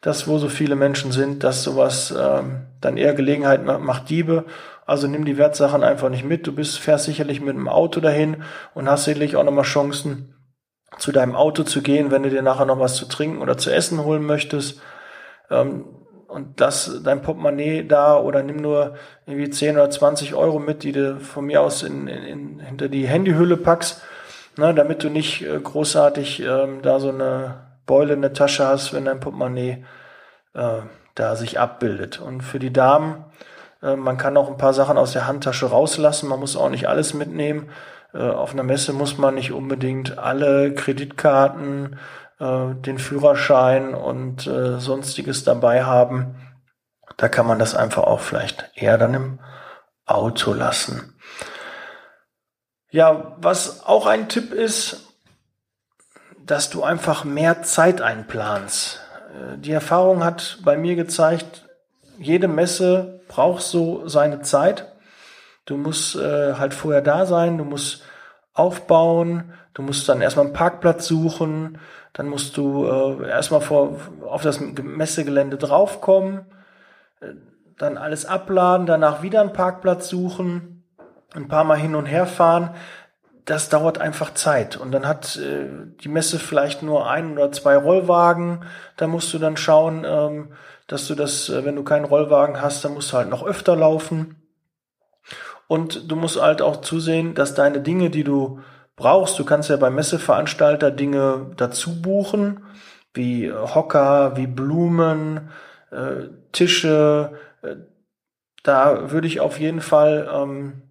[0.00, 4.44] dass wo so viele Menschen sind, dass sowas ähm, dann eher Gelegenheit macht Diebe.
[4.86, 6.46] Also nimm die Wertsachen einfach nicht mit.
[6.46, 8.42] Du bist fährst sicherlich mit dem Auto dahin
[8.74, 10.34] und hast sicherlich auch nochmal Chancen,
[10.98, 13.70] zu deinem Auto zu gehen, wenn du dir nachher noch was zu trinken oder zu
[13.70, 14.80] essen holen möchtest.
[15.50, 15.84] Ähm,
[16.28, 18.94] und lass dein Portemonnaie da oder nimm nur
[19.26, 22.88] irgendwie 10 oder 20 Euro mit, die du von mir aus in, in, in hinter
[22.88, 24.02] die Handyhülle packst,
[24.56, 28.92] ne, damit du nicht äh, großartig ähm, da so eine Beule in der Tasche hast,
[28.92, 29.84] wenn dein Portemonnaie
[30.54, 30.80] äh,
[31.14, 32.20] da sich abbildet.
[32.20, 33.24] Und für die Damen,
[33.82, 36.88] äh, man kann auch ein paar Sachen aus der Handtasche rauslassen, man muss auch nicht
[36.88, 37.70] alles mitnehmen.
[38.12, 41.98] Äh, auf einer Messe muss man nicht unbedingt alle Kreditkarten,
[42.38, 46.36] äh, den Führerschein und äh, sonstiges dabei haben.
[47.16, 49.40] Da kann man das einfach auch vielleicht eher dann im
[50.06, 51.13] Auto lassen.
[52.94, 55.12] Ja, was auch ein Tipp ist,
[56.46, 59.00] dass du einfach mehr Zeit einplanst.
[59.32, 61.68] Äh, die Erfahrung hat bei mir gezeigt,
[62.18, 64.92] jede Messe braucht so seine Zeit.
[65.64, 68.04] Du musst äh, halt vorher da sein, du musst
[68.52, 71.80] aufbauen, du musst dann erstmal einen Parkplatz suchen,
[72.12, 76.46] dann musst du äh, erstmal vor, auf das Messegelände draufkommen,
[77.76, 80.73] dann alles abladen, danach wieder einen Parkplatz suchen,
[81.34, 82.74] ein paar Mal hin und her fahren.
[83.44, 84.76] Das dauert einfach Zeit.
[84.76, 85.66] Und dann hat äh,
[86.00, 88.64] die Messe vielleicht nur ein oder zwei Rollwagen.
[88.96, 90.52] Da musst du dann schauen, ähm,
[90.86, 93.76] dass du das, äh, wenn du keinen Rollwagen hast, dann musst du halt noch öfter
[93.76, 94.36] laufen.
[95.66, 98.60] Und du musst halt auch zusehen, dass deine Dinge, die du
[98.96, 99.38] brauchst.
[99.38, 102.64] Du kannst ja beim Messeveranstalter Dinge dazu buchen,
[103.12, 105.50] wie äh, Hocker, wie Blumen,
[105.90, 107.32] äh, Tische.
[107.62, 107.76] Äh,
[108.62, 110.82] da würde ich auf jeden Fall ähm,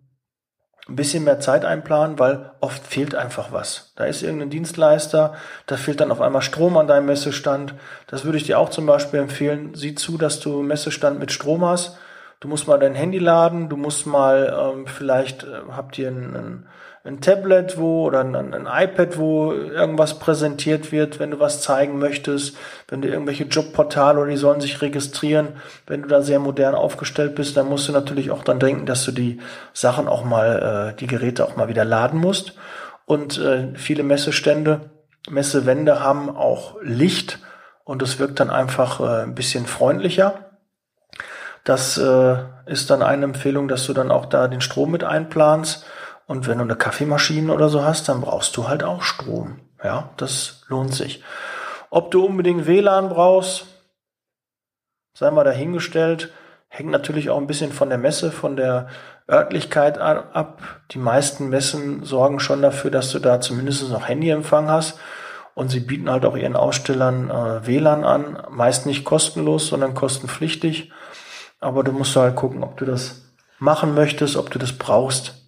[0.87, 3.93] ein bisschen mehr Zeit einplanen, weil oft fehlt einfach was.
[3.95, 5.33] Da ist irgendein Dienstleister,
[5.65, 7.73] da fehlt dann auf einmal Strom an deinem Messestand.
[8.07, 9.73] Das würde ich dir auch zum Beispiel empfehlen.
[9.75, 11.97] Sieh zu, dass du Messestand mit Strom hast.
[12.41, 16.35] Du musst mal dein Handy laden, du musst mal, ähm, vielleicht äh, habt ihr einen,
[16.35, 16.67] einen
[17.05, 21.99] ein Tablet, wo oder ein, ein, iPad, wo irgendwas präsentiert wird, wenn du was zeigen
[21.99, 22.55] möchtest,
[22.87, 25.49] wenn du irgendwelche Jobportale oder die sollen sich registrieren,
[25.85, 29.03] wenn du da sehr modern aufgestellt bist, dann musst du natürlich auch dann denken, dass
[29.03, 29.41] du die
[29.73, 32.53] Sachen auch mal, äh, die Geräte auch mal wieder laden musst.
[33.05, 34.91] Und äh, viele Messestände,
[35.29, 37.39] Messewände haben auch Licht
[37.83, 40.51] und es wirkt dann einfach äh, ein bisschen freundlicher.
[41.65, 42.35] Das äh,
[42.65, 45.85] ist dann eine Empfehlung, dass du dann auch da den Strom mit einplanst
[46.25, 49.59] und wenn du eine Kaffeemaschine oder so hast, dann brauchst du halt auch Strom.
[49.83, 51.23] Ja, das lohnt sich.
[51.89, 53.65] Ob du unbedingt WLAN brauchst,
[55.13, 56.31] sei mal dahingestellt,
[56.69, 58.87] hängt natürlich auch ein bisschen von der Messe, von der
[59.29, 60.61] Örtlichkeit ab.
[60.91, 64.99] Die meisten Messen sorgen schon dafür, dass du da zumindest noch Handyempfang hast.
[65.53, 68.41] Und sie bieten halt auch ihren Ausstellern äh, WLAN an.
[68.49, 70.91] Meist nicht kostenlos, sondern kostenpflichtig.
[71.59, 73.21] Aber du musst halt gucken, ob du das
[73.59, 75.42] machen möchtest, ob du das brauchst.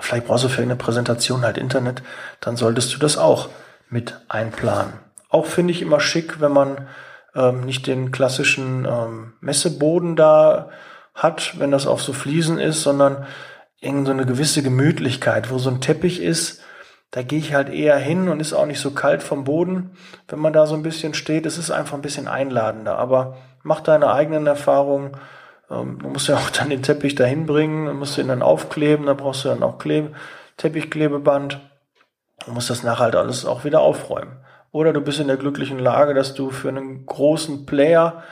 [0.00, 2.02] Vielleicht brauchst du für eine Präsentation halt Internet,
[2.40, 3.48] dann solltest du das auch
[3.88, 4.94] mit einplanen.
[5.28, 6.88] Auch finde ich immer schick, wenn man
[7.34, 10.70] ähm, nicht den klassischen ähm, Messeboden da
[11.14, 13.26] hat, wenn das auf so Fliesen ist, sondern
[13.80, 16.62] irgend so eine gewisse Gemütlichkeit, wo so ein Teppich ist,
[17.10, 20.40] da gehe ich halt eher hin und ist auch nicht so kalt vom Boden, wenn
[20.40, 21.46] man da so ein bisschen steht.
[21.46, 25.16] Es ist einfach ein bisschen einladender, aber mach deine eigenen Erfahrungen
[25.70, 28.42] ähm, du musst ja auch dann den Teppich dahin bringen, dann musst du ihn dann
[28.42, 30.12] aufkleben, da brauchst du dann auch Klebe,
[30.56, 31.60] Teppichklebeband.
[32.46, 34.36] Du musst das nachher halt alles auch wieder aufräumen.
[34.72, 38.22] Oder du bist in der glücklichen Lage, dass du für einen großen Player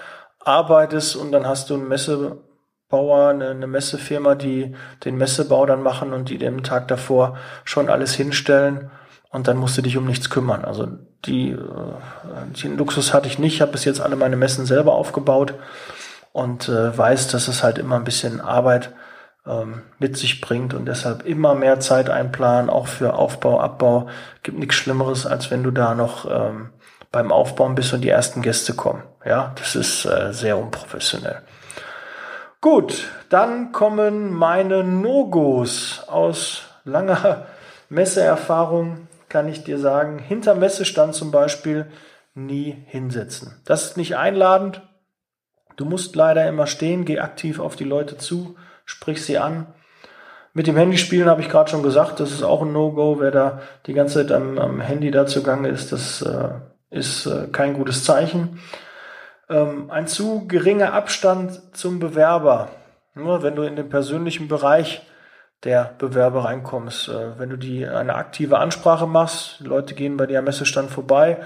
[0.41, 6.13] arbeitest und dann hast du einen Messebauer, eine, eine Messefirma, die den Messebau dann machen
[6.13, 8.91] und die dem Tag davor schon alles hinstellen
[9.31, 10.65] und dann musst du dich um nichts kümmern.
[10.65, 10.89] Also
[11.25, 11.57] die, äh,
[12.63, 15.55] den Luxus hatte ich nicht, ich habe bis jetzt alle meine Messen selber aufgebaut
[16.33, 18.93] und äh, weiß, dass es halt immer ein bisschen Arbeit
[19.47, 24.09] ähm, mit sich bringt und deshalb immer mehr Zeit einplanen, auch für Aufbau, Abbau.
[24.43, 26.71] Gibt nichts Schlimmeres, als wenn du da noch ähm,
[27.11, 29.03] beim Aufbauen bist und die ersten Gäste kommen.
[29.25, 31.43] Ja, das ist äh, sehr unprofessionell.
[32.61, 37.47] Gut, dann kommen meine No-Gos aus langer
[37.89, 40.19] Messeerfahrung, kann ich dir sagen.
[40.19, 41.91] Hinter Messestand zum Beispiel
[42.35, 43.61] nie hinsetzen.
[43.65, 44.81] Das ist nicht einladend,
[45.77, 49.67] Du musst leider immer stehen, geh aktiv auf die Leute zu, sprich sie an.
[50.55, 53.21] Mit dem Handyspielen habe ich gerade schon gesagt, das ist auch ein No-Go.
[53.21, 56.51] Wer da die ganze Zeit am, am Handy da zugange ist, das äh,
[56.91, 58.61] ist äh, kein gutes Zeichen.
[59.49, 62.69] Ähm, ein zu geringer Abstand zum Bewerber.
[63.15, 65.03] Nur wenn du in dem persönlichen Bereich
[65.65, 67.09] der Bewerber reinkommst.
[67.09, 71.39] Äh, wenn du die eine aktive Ansprache machst, Leute gehen bei dir am Messestand vorbei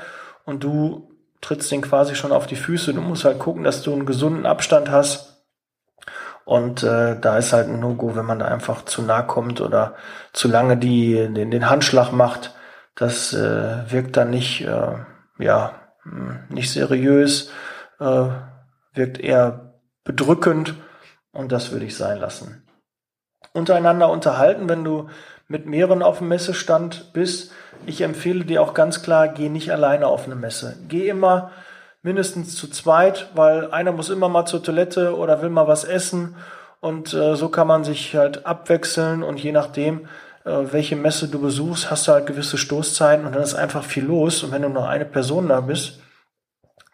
[0.45, 2.95] und du trittst den quasi schon auf die Füße.
[2.95, 5.45] Du musst halt gucken, dass du einen gesunden Abstand hast.
[6.45, 9.97] Und äh, da ist halt ein No-Go, wenn man da einfach zu nah kommt oder
[10.33, 12.55] zu lange die, den, den Handschlag macht.
[12.95, 14.95] Das äh, wirkt dann nicht, äh,
[15.39, 17.51] ja, hm, nicht seriös,
[17.99, 18.29] äh,
[18.95, 20.75] wirkt eher bedrückend
[21.33, 22.63] und das würde ich sein lassen.
[23.53, 25.09] Untereinander unterhalten, wenn du
[25.49, 27.53] mit mehreren auf dem Messestand bist.
[27.87, 30.77] Ich empfehle dir auch ganz klar, geh nicht alleine auf eine Messe.
[30.89, 31.51] Geh immer
[32.03, 36.37] mindestens zu zweit, weil einer muss immer mal zur Toilette oder will mal was essen
[36.81, 40.07] und äh, so kann man sich halt abwechseln und je nachdem,
[40.45, 44.05] äh, welche Messe du besuchst, hast du halt gewisse Stoßzeiten und dann ist einfach viel
[44.05, 46.01] los und wenn du nur eine Person da bist,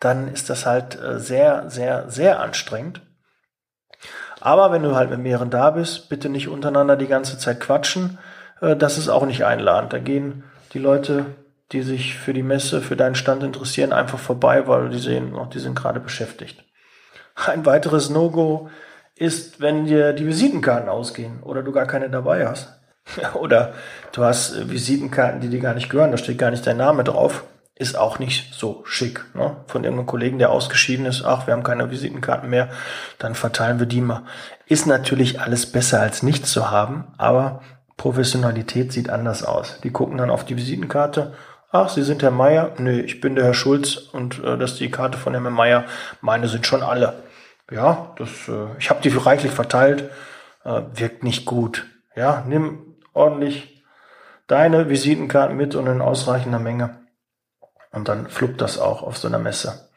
[0.00, 3.02] dann ist das halt äh, sehr, sehr, sehr anstrengend.
[4.40, 8.18] Aber wenn du halt mit mehreren da bist, bitte nicht untereinander die ganze Zeit quatschen.
[8.62, 9.92] Äh, das ist auch nicht einladend.
[9.92, 11.26] Da gehen die Leute,
[11.72, 15.46] die sich für die Messe, für deinen Stand interessieren, einfach vorbei, weil die sehen, oh,
[15.46, 16.64] die sind gerade beschäftigt.
[17.34, 18.70] Ein weiteres No-Go
[19.14, 22.78] ist, wenn dir die Visitenkarten ausgehen oder du gar keine dabei hast.
[23.34, 23.74] oder
[24.12, 27.44] du hast Visitenkarten, die dir gar nicht gehören, da steht gar nicht dein Name drauf
[27.74, 29.24] ist auch nicht so schick.
[29.34, 29.56] Ne?
[29.66, 32.68] Von irgendeinem Kollegen, der ausgeschieden ist, ach, wir haben keine Visitenkarten mehr,
[33.18, 34.22] dann verteilen wir die mal.
[34.66, 37.62] Ist natürlich alles besser als nichts zu haben, aber
[38.02, 39.78] Professionalität sieht anders aus.
[39.84, 41.34] Die gucken dann auf die Visitenkarte,
[41.70, 42.72] ach, Sie sind Herr Meier?
[42.78, 45.84] Nö, ich bin der Herr Schulz und äh, das ist die Karte von Herrn Meier.
[46.20, 47.22] Meine sind schon alle.
[47.70, 50.10] Ja, das, äh, ich habe die reichlich verteilt,
[50.64, 51.86] äh, wirkt nicht gut.
[52.16, 53.84] Ja, nimm ordentlich
[54.48, 56.96] deine Visitenkarten mit und in ausreichender Menge
[57.92, 59.91] und dann fluppt das auch auf so einer Messe.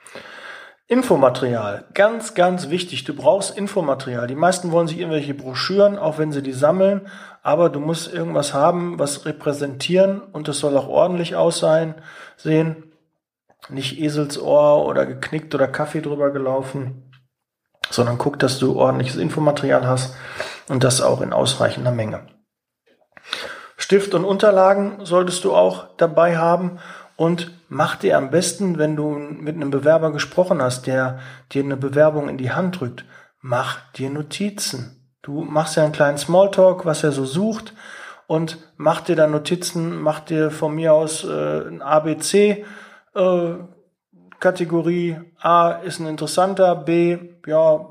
[0.87, 3.05] Infomaterial, ganz, ganz wichtig.
[3.05, 4.27] Du brauchst Infomaterial.
[4.27, 7.07] Die meisten wollen sich irgendwelche Broschüren, auch wenn sie die sammeln,
[7.41, 11.95] aber du musst irgendwas haben, was repräsentieren und es soll auch ordentlich aussehen,
[12.37, 12.91] sehen.
[13.67, 17.11] Nicht Eselsohr oder geknickt oder Kaffee drüber gelaufen,
[17.89, 20.15] sondern guck, dass du ordentliches Infomaterial hast
[20.67, 22.27] und das auch in ausreichender Menge.
[23.75, 26.79] Stift und Unterlagen solltest du auch dabei haben
[27.17, 31.19] und mach dir am besten, wenn du mit einem Bewerber gesprochen hast, der
[31.51, 33.05] dir eine Bewerbung in die Hand drückt,
[33.41, 35.13] mach dir Notizen.
[35.21, 37.73] Du machst ja einen kleinen Smalltalk, was er so sucht
[38.27, 42.65] und mach dir dann Notizen, mach dir von mir aus äh, ein ABC
[43.15, 43.53] äh,
[44.39, 45.17] Kategorie.
[45.39, 47.87] A ist ein interessanter, B ja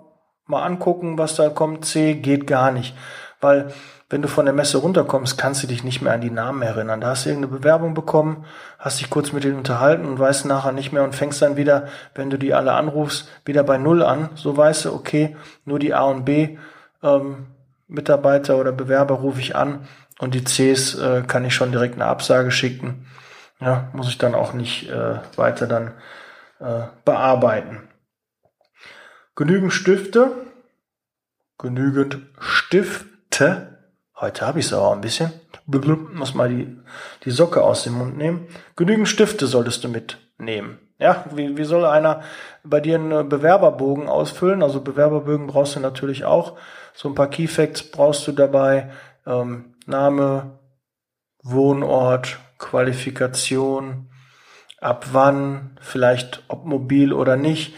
[0.47, 2.95] mal angucken, was da kommt, C geht gar nicht,
[3.41, 3.73] weil
[4.11, 7.01] wenn du von der Messe runterkommst, kannst du dich nicht mehr an die Namen erinnern.
[7.01, 8.45] Da hast du irgendeine Bewerbung bekommen,
[8.79, 11.89] hast dich kurz mit denen unterhalten und weißt nachher nicht mehr und fängst dann wieder,
[12.15, 14.29] wenn du die alle anrufst, wieder bei Null an.
[14.35, 16.59] So weißt du, okay, nur die A und B
[17.03, 17.47] ähm,
[17.89, 19.87] Mitarbeiter oder Bewerber rufe ich an
[20.19, 23.07] und die Cs äh, kann ich schon direkt eine Absage schicken.
[23.61, 25.93] Ja, muss ich dann auch nicht äh, weiter dann
[26.61, 27.89] äh, bearbeiten.
[29.37, 30.31] Genügend Stifte,
[31.59, 33.74] genügend Stifte
[34.21, 35.33] Heute habe ich es aber ein bisschen.
[35.67, 36.77] Muss mal die,
[37.25, 38.47] die Socke aus dem Mund nehmen.
[38.77, 40.79] Genügend Stifte solltest du mitnehmen.
[40.99, 42.23] Ja, wie, wie soll einer
[42.63, 44.63] bei dir einen Bewerberbogen ausfüllen?
[44.63, 46.57] Also Bewerberbögen brauchst du natürlich auch.
[46.95, 48.93] So ein paar Keyfacts brauchst du dabei.
[49.27, 50.59] Ähm, Name,
[51.43, 54.09] Wohnort, Qualifikation,
[54.81, 57.75] ab wann, vielleicht ob mobil oder nicht,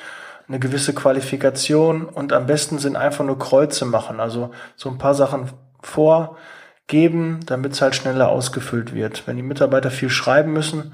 [0.49, 4.21] eine gewisse Qualifikation und am besten sind einfach nur Kreuze machen.
[4.21, 5.51] Also so ein paar Sachen
[5.87, 9.27] vorgeben, damit es halt schneller ausgefüllt wird.
[9.27, 10.93] Wenn die Mitarbeiter viel schreiben müssen,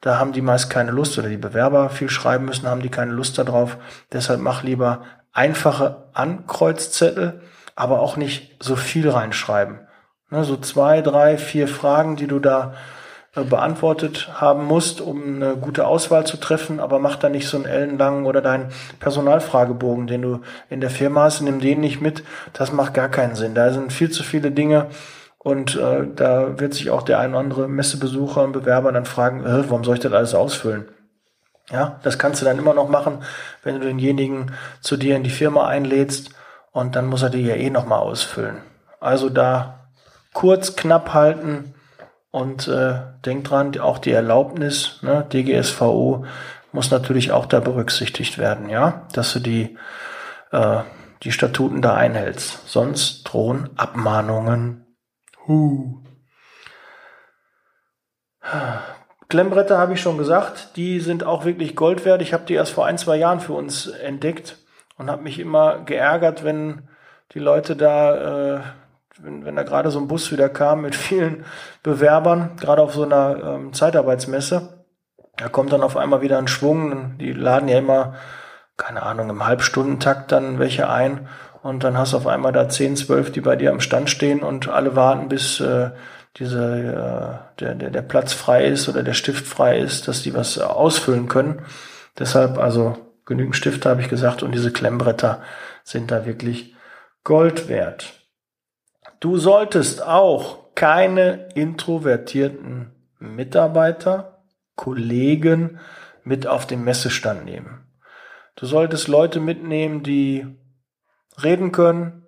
[0.00, 3.12] da haben die meist keine Lust oder die Bewerber viel schreiben müssen, haben die keine
[3.12, 3.78] Lust darauf.
[4.12, 5.02] Deshalb mach lieber
[5.32, 7.40] einfache Ankreuzzettel,
[7.76, 9.80] aber auch nicht so viel reinschreiben.
[10.30, 12.74] Ne, so zwei, drei, vier Fragen, die du da
[13.34, 17.64] beantwortet haben musst, um eine gute Auswahl zu treffen, aber mach da nicht so einen
[17.64, 18.68] ellenlangen oder deinen
[19.00, 22.24] Personalfragebogen, den du in der Firma hast, nimm den nicht mit.
[22.52, 23.54] Das macht gar keinen Sinn.
[23.54, 24.88] Da sind viel zu viele Dinge
[25.38, 29.44] und äh, da wird sich auch der ein oder andere Messebesucher und Bewerber dann fragen,
[29.46, 30.88] äh, warum soll ich das alles ausfüllen?
[31.70, 33.24] Ja, das kannst du dann immer noch machen,
[33.62, 34.52] wenn du denjenigen
[34.82, 36.30] zu dir in die Firma einlädst
[36.70, 38.58] und dann muss er dir ja eh nochmal ausfüllen.
[39.00, 39.80] Also da
[40.34, 41.74] kurz, knapp halten,
[42.32, 46.24] und äh, denk dran, auch die Erlaubnis, ne, DGSVO,
[46.72, 49.76] muss natürlich auch da berücksichtigt werden, ja, dass du die,
[50.50, 50.78] äh,
[51.22, 52.66] die Statuten da einhältst.
[52.66, 54.86] Sonst drohen Abmahnungen.
[55.46, 55.98] Huh.
[59.28, 62.22] Klemmbretter habe ich schon gesagt, die sind auch wirklich Gold wert.
[62.22, 64.56] Ich habe die erst vor ein, zwei Jahren für uns entdeckt
[64.96, 66.88] und habe mich immer geärgert, wenn
[67.34, 68.60] die Leute da äh,
[69.22, 71.44] wenn, wenn, da gerade so ein Bus wieder kam mit vielen
[71.82, 74.84] Bewerbern, gerade auf so einer ähm, Zeitarbeitsmesse,
[75.36, 77.18] da kommt dann auf einmal wieder ein Schwung.
[77.18, 78.14] Die laden ja immer,
[78.76, 81.28] keine Ahnung, im Halbstundentakt dann welche ein.
[81.62, 84.42] Und dann hast du auf einmal da 10, 12, die bei dir am Stand stehen
[84.42, 85.90] und alle warten, bis äh,
[86.36, 90.34] diese, äh, der, der, der Platz frei ist oder der Stift frei ist, dass die
[90.34, 91.62] was ausfüllen können.
[92.18, 95.42] Deshalb also genügend Stifte, habe ich gesagt, und diese Klemmbretter
[95.84, 96.74] sind da wirklich
[97.24, 98.21] Gold wert.
[99.22, 104.42] Du solltest auch keine introvertierten Mitarbeiter,
[104.74, 105.78] Kollegen
[106.24, 107.86] mit auf den Messestand nehmen.
[108.56, 110.44] Du solltest Leute mitnehmen, die
[111.40, 112.26] reden können,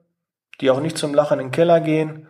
[0.61, 2.28] die auch nicht zum Lachen in den Keller gehen,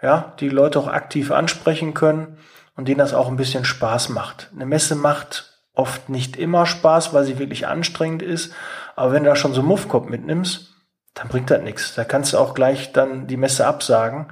[0.00, 2.38] ja, die Leute auch aktiv ansprechen können
[2.76, 4.48] und denen das auch ein bisschen Spaß macht.
[4.54, 8.54] Eine Messe macht oft nicht immer Spaß, weil sie wirklich anstrengend ist,
[8.94, 10.73] aber wenn du da schon so Muffkopf mitnimmst,
[11.14, 11.94] dann bringt das nichts.
[11.94, 14.26] Da kannst du auch gleich dann die Messe absagen,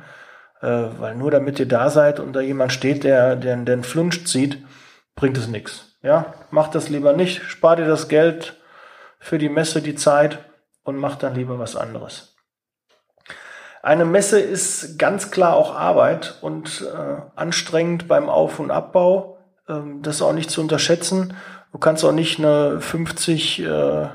[0.61, 3.85] äh, weil nur damit ihr da seid und da jemand steht, der, der, der einen
[3.85, 4.59] Flunsch zieht,
[5.15, 5.97] bringt es nichts.
[6.03, 8.57] Ja, macht das lieber nicht, spart dir das Geld
[9.21, 10.39] für die Messe, die Zeit
[10.83, 12.35] und macht dann lieber was anderes.
[13.83, 19.39] Eine Messe ist ganz klar auch Arbeit und äh, anstrengend beim Auf- und Abbau.
[19.69, 21.37] Ähm, das ist auch nicht zu unterschätzen.
[21.73, 24.09] Du kannst auch nicht eine 50, äh,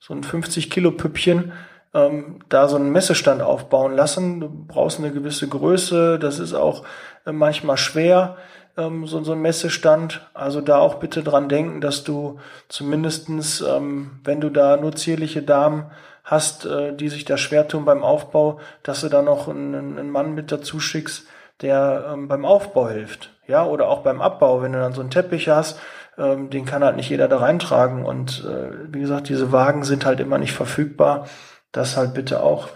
[0.00, 1.52] so ein 50 Kilo Püppchen
[1.94, 4.40] ähm, da so einen Messestand aufbauen lassen.
[4.40, 6.18] Du brauchst eine gewisse Größe.
[6.18, 6.84] Das ist auch
[7.26, 8.36] äh, manchmal schwer,
[8.76, 10.26] ähm, so, so ein Messestand.
[10.34, 12.38] Also da auch bitte dran denken, dass du
[12.68, 15.90] zumindestens, ähm, wenn du da nur zierliche Damen
[16.24, 20.10] hast, äh, die sich da schwer tun beim Aufbau, dass du da noch einen, einen
[20.10, 21.26] Mann mit dazu schickst,
[21.60, 23.30] der ähm, beim Aufbau hilft.
[23.46, 25.78] Ja, oder auch beim Abbau, wenn du dann so einen Teppich hast,
[26.16, 28.04] ähm, den kann halt nicht jeder da reintragen.
[28.04, 31.26] Und äh, wie gesagt, diese Wagen sind halt immer nicht verfügbar.
[31.72, 32.68] Das halt bitte auch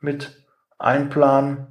[0.00, 0.44] mit
[0.78, 1.66] einplanen.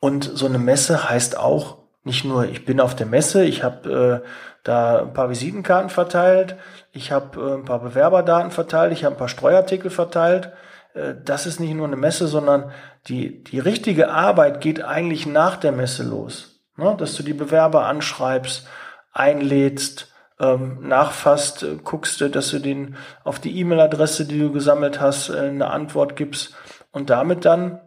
[0.00, 4.22] Und so eine Messe heißt auch nicht nur, ich bin auf der Messe, ich habe
[4.24, 4.28] äh,
[4.64, 6.56] da ein paar Visitenkarten verteilt,
[6.92, 10.50] ich habe äh, ein paar Bewerberdaten verteilt, ich habe ein paar Streuartikel verteilt.
[10.94, 12.72] Äh, das ist nicht nur eine Messe, sondern
[13.06, 16.62] die, die richtige Arbeit geht eigentlich nach der Messe los.
[16.76, 16.94] Ne?
[16.98, 18.66] Dass du die Bewerber anschreibst,
[19.12, 25.28] einlädst, ähm, nachfasst, äh, guckst, dass du den auf die E-Mail-Adresse, die du gesammelt hast,
[25.28, 26.54] äh, eine Antwort gibst
[26.90, 27.80] und damit dann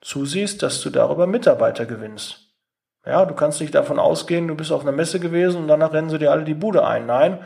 [0.00, 2.46] zusiehst, dass du darüber Mitarbeiter gewinnst.
[3.04, 6.10] Ja, du kannst nicht davon ausgehen, du bist auf einer Messe gewesen und danach rennen
[6.10, 7.06] sie dir alle die Bude ein.
[7.06, 7.38] Nein,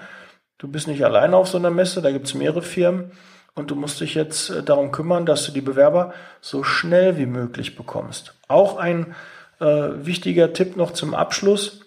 [0.59, 3.13] du bist nicht alleine auf so einer Messe, da gibt's mehrere Firmen
[3.55, 7.27] und du musst dich jetzt äh, darum kümmern, dass du die Bewerber so schnell wie
[7.27, 8.35] möglich bekommst.
[8.49, 9.15] Auch ein
[9.61, 11.81] äh, wichtiger Tipp noch zum Abschluss.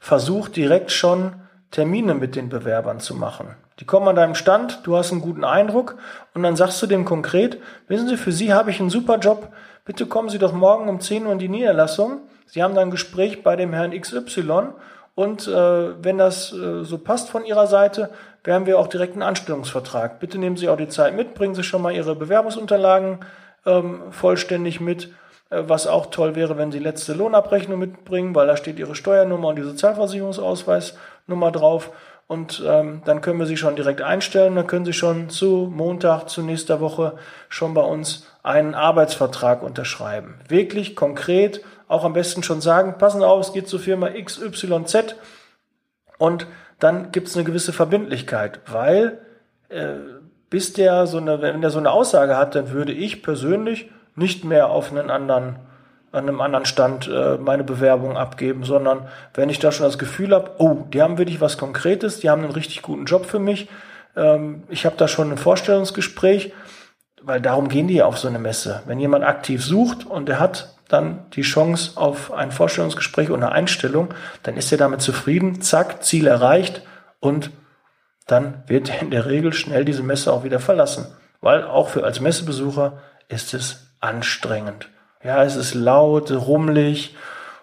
[0.00, 1.34] Versuch direkt schon
[1.70, 3.54] Termine mit den Bewerbern zu machen.
[3.80, 5.96] Die kommen an deinem Stand, du hast einen guten Eindruck
[6.34, 9.52] und dann sagst du dem konkret, wissen Sie, für Sie habe ich einen super Job,
[9.84, 12.90] bitte kommen Sie doch morgen um 10 Uhr in die Niederlassung Sie haben dann ein
[12.90, 14.68] Gespräch bei dem Herrn XY
[15.14, 18.10] und äh, wenn das äh, so passt von Ihrer Seite,
[18.42, 20.20] werden wir auch direkt einen Anstellungsvertrag.
[20.20, 23.18] Bitte nehmen Sie auch die Zeit mit, bringen Sie schon mal Ihre Bewerbungsunterlagen
[23.66, 25.10] ähm, vollständig mit.
[25.50, 29.48] Äh, was auch toll wäre, wenn Sie letzte Lohnabrechnung mitbringen, weil da steht Ihre Steuernummer
[29.48, 29.62] und die
[31.28, 31.90] Sozialversicherungsausweisnummer drauf.
[32.26, 34.56] Und ähm, dann können wir Sie schon direkt einstellen.
[34.56, 37.14] Dann können Sie schon zu Montag, zu nächster Woche
[37.48, 40.40] schon bei uns einen Arbeitsvertrag unterschreiben.
[40.48, 45.16] Wirklich konkret auch am besten schon sagen, passen auf, es geht zur Firma XYZ
[46.18, 46.46] und
[46.78, 49.20] dann gibt es eine gewisse Verbindlichkeit, weil
[49.70, 49.94] äh,
[50.50, 54.44] bis der so eine, wenn der so eine Aussage hat, dann würde ich persönlich nicht
[54.44, 55.60] mehr auf einen anderen,
[56.12, 60.34] an einem anderen Stand äh, meine Bewerbung abgeben, sondern wenn ich da schon das Gefühl
[60.34, 63.68] habe, oh, die haben wirklich was Konkretes, die haben einen richtig guten Job für mich,
[64.16, 66.52] ähm, ich habe da schon ein Vorstellungsgespräch,
[67.22, 68.82] weil darum gehen die ja auf so eine Messe.
[68.86, 73.52] Wenn jemand aktiv sucht und der hat dann die Chance auf ein Vorstellungsgespräch und eine
[73.52, 76.82] Einstellung, dann ist er damit zufrieden, zack, Ziel erreicht
[77.20, 77.50] und
[78.26, 81.06] dann wird er in der Regel schnell diese Messe auch wieder verlassen.
[81.40, 82.98] Weil auch für als Messebesucher
[83.28, 84.88] ist es anstrengend.
[85.22, 87.16] Ja, es ist laut, rummelig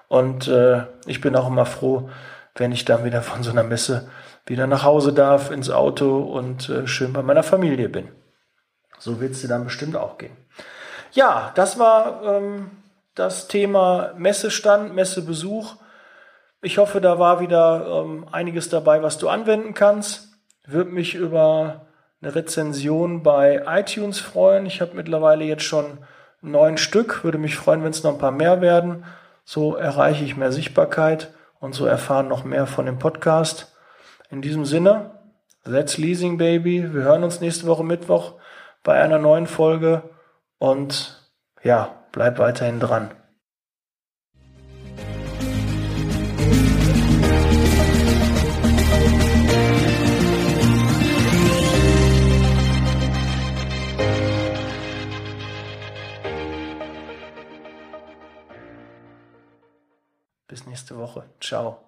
[0.07, 2.09] und äh, ich bin auch immer froh,
[2.55, 4.09] wenn ich dann wieder von so einer Messe
[4.45, 8.09] wieder nach Hause darf, ins Auto und äh, schön bei meiner Familie bin.
[8.99, 10.35] So wird es dir dann bestimmt auch gehen.
[11.11, 12.71] Ja, das war ähm,
[13.15, 15.75] das Thema Messestand, Messebesuch.
[16.61, 20.33] Ich hoffe, da war wieder ähm, einiges dabei, was du anwenden kannst.
[20.65, 21.87] Würde mich über
[22.21, 24.65] eine Rezension bei iTunes freuen.
[24.65, 25.99] Ich habe mittlerweile jetzt schon
[26.45, 27.23] neun Stück.
[27.23, 29.05] Würde mich freuen, wenn es noch ein paar mehr werden.
[29.43, 33.75] So erreiche ich mehr Sichtbarkeit und so erfahren noch mehr von dem Podcast.
[34.29, 35.11] In diesem Sinne,
[35.65, 36.93] Let's Leasing Baby.
[36.93, 38.35] Wir hören uns nächste Woche Mittwoch
[38.83, 40.03] bei einer neuen Folge
[40.57, 41.31] und
[41.63, 43.11] ja, bleib weiterhin dran.
[60.85, 61.23] Nächste Woche.
[61.39, 61.84] Ciao.